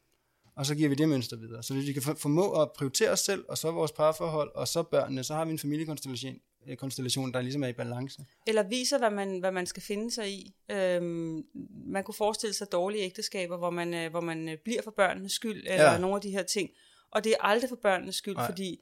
[0.55, 1.63] Og så giver vi det mønster videre.
[1.63, 4.83] Så hvis vi kan formå at prioritere os selv, og så vores parforhold, og så
[4.83, 6.35] børnene, så har vi en familiekonstellation,
[6.77, 8.25] konstellation, der ligesom er i balance.
[8.47, 10.53] Eller viser, hvad man, hvad man skal finde sig i.
[10.71, 11.43] Øhm,
[11.85, 15.31] man kunne forestille sig dårlige ægteskaber, hvor man, øh, hvor man øh, bliver for børnenes
[15.31, 15.97] skyld, eller ja.
[15.97, 16.69] nogle af de her ting.
[17.11, 18.45] Og det er aldrig for børnenes skyld, Nej.
[18.45, 18.79] fordi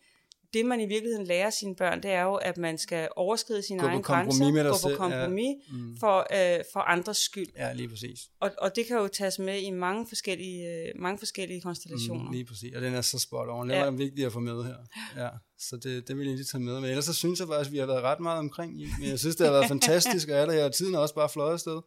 [0.53, 3.83] det man i virkeligheden lærer sine børn, det er jo, at man skal overskride sine
[3.83, 5.77] egne grænser, gå på kompromis ja.
[5.77, 5.97] mm.
[5.99, 7.47] for, øh, for andres skyld.
[7.57, 8.19] Ja, lige præcis.
[8.39, 12.23] Og, og det kan jo tages med i mange forskellige, øh, mange forskellige konstellationer.
[12.23, 13.69] Mm, lige præcis, og den er så spot on.
[13.69, 13.83] Det ja.
[13.83, 14.75] var vigtigt at få med her.
[15.17, 15.29] Ja.
[15.59, 16.79] Så det, det vil jeg lige tage med.
[16.79, 18.75] Men ellers så synes jeg faktisk, at vi har været ret meget omkring.
[18.99, 21.53] Men jeg synes, det har været fantastisk, og alle her tiden er også bare fløjet
[21.53, 21.81] afsted.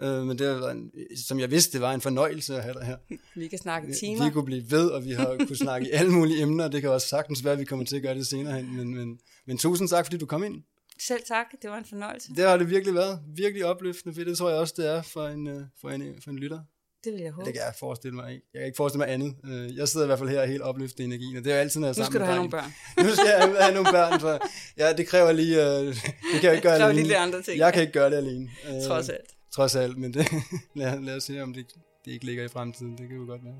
[0.00, 0.90] Øh, men det var en,
[1.26, 2.96] som jeg vidste, det var en fornøjelse at have dig her.
[3.40, 4.24] Vi kan snakke timer.
[4.24, 6.68] Vi kunne blive ved, og vi har kunne snakke i alle mulige emner.
[6.68, 8.76] Det kan også sagtens være, at vi kommer til at gøre det senere hen.
[8.76, 10.62] Men, men, men tusind tak, fordi du kom ind.
[11.00, 12.28] Selv tak, det var en fornøjelse.
[12.36, 13.20] Det har det virkelig været.
[13.36, 16.30] Virkelig opløftende, for det tror jeg også, det er for en, øh, for en, for
[16.30, 16.60] en lytter.
[17.04, 17.46] Det vil jeg håbe.
[17.46, 18.46] Det kan jeg forestille mig ikke.
[18.54, 19.34] Jeg kan ikke forestille mig andet.
[19.44, 21.60] Øh, jeg sidder i hvert fald her helt opløftet i energien, og det er jo
[21.60, 22.74] altid, når jeg Nu skal du have nogle børn.
[22.98, 24.38] nu skal jeg have nogle børn, for
[24.78, 25.86] ja, det kræver lige, uh,
[26.32, 27.02] det kan jeg ikke gøre alene.
[27.02, 27.58] Lige andre ting.
[27.58, 28.50] Jeg kan ikke gøre det alene.
[28.86, 30.32] Trods alt trods alt, men det,
[30.74, 31.66] lad, lad os se, om det,
[32.04, 32.98] det ikke ligger i fremtiden.
[32.98, 33.54] Det kan jo godt være.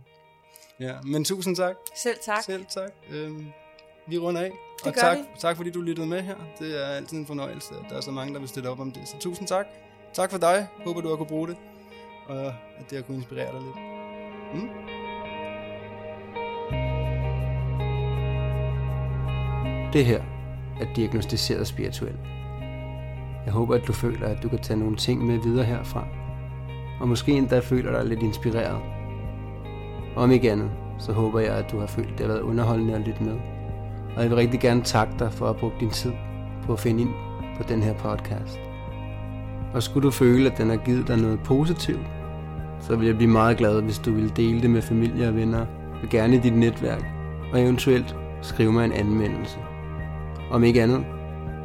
[0.81, 1.77] Ja, men tusind tak.
[1.97, 2.43] Selv tak.
[2.45, 2.91] Selv tak.
[3.11, 3.47] Øhm,
[4.09, 4.53] vi runder af.
[4.79, 5.23] Det og tak, vi.
[5.39, 6.37] tak fordi du lyttede med her.
[6.59, 8.93] Det er altid en fornøjelse, at der er så mange, der vil stille op om
[8.93, 9.09] det.
[9.09, 9.67] Så tusind tak.
[10.15, 10.69] Tak for dig.
[10.85, 11.57] Håber du har kunne bruge det.
[12.27, 13.77] Og at det har kunne inspirere dig lidt.
[14.55, 14.69] Mm?
[19.93, 20.23] Det her
[20.81, 22.19] er diagnostiseret spirituelt.
[23.45, 26.07] Jeg håber, at du føler, at du kan tage nogle ting med videre herfra.
[27.01, 28.79] Og måske endda føler dig lidt inspireret.
[30.17, 32.95] Om ikke andet, så håber jeg, at du har følt, at det har været underholdende
[32.95, 33.37] at lytte med.
[34.17, 36.13] Og jeg vil rigtig gerne takke dig for at bruge din tid
[36.67, 37.11] på at finde ind
[37.57, 38.61] på den her podcast.
[39.75, 42.07] Og skulle du føle, at den har givet dig noget positivt,
[42.81, 45.67] så vil jeg blive meget glad, hvis du vil dele det med familie og venner,
[46.03, 47.05] og gerne i dit netværk,
[47.53, 49.59] og eventuelt skrive mig en anmeldelse.
[50.51, 51.05] Om ikke andet,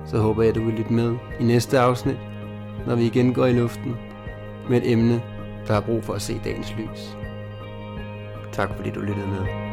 [0.09, 2.17] så håber jeg, at du vil lytte med i næste afsnit,
[2.87, 3.95] når vi igen går i luften
[4.69, 5.21] med et emne,
[5.67, 7.17] der har brug for at se dagens lys.
[8.51, 9.68] Tak fordi du lyttede med.